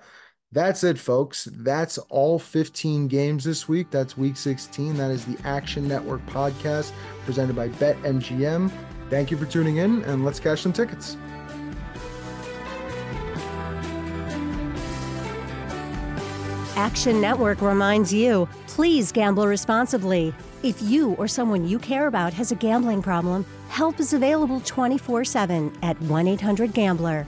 that's 0.52 0.84
it, 0.84 0.98
folks. 0.98 1.48
That's 1.52 1.98
all 1.98 2.38
15 2.38 3.08
games 3.08 3.44
this 3.44 3.68
week. 3.68 3.90
That's 3.90 4.16
week 4.16 4.36
16. 4.36 4.96
That 4.96 5.10
is 5.10 5.24
the 5.24 5.36
Action 5.46 5.86
Network 5.88 6.24
podcast 6.26 6.92
presented 7.24 7.56
by 7.56 7.68
BetMGM. 7.68 8.70
Thank 9.10 9.30
you 9.30 9.36
for 9.36 9.46
tuning 9.46 9.78
in, 9.78 10.02
and 10.04 10.24
let's 10.24 10.40
cash 10.40 10.62
some 10.62 10.72
tickets. 10.72 11.16
Action 16.76 17.20
Network 17.20 17.62
reminds 17.62 18.12
you 18.12 18.48
please 18.66 19.10
gamble 19.10 19.46
responsibly. 19.46 20.34
If 20.62 20.82
you 20.82 21.14
or 21.14 21.26
someone 21.26 21.66
you 21.66 21.78
care 21.78 22.08
about 22.08 22.34
has 22.34 22.52
a 22.52 22.54
gambling 22.54 23.00
problem, 23.00 23.46
help 23.68 23.98
is 24.00 24.12
available 24.12 24.60
24 24.60 25.24
7 25.24 25.72
at 25.82 26.00
1 26.02 26.26
800 26.28 26.74
Gambler. 26.74 27.26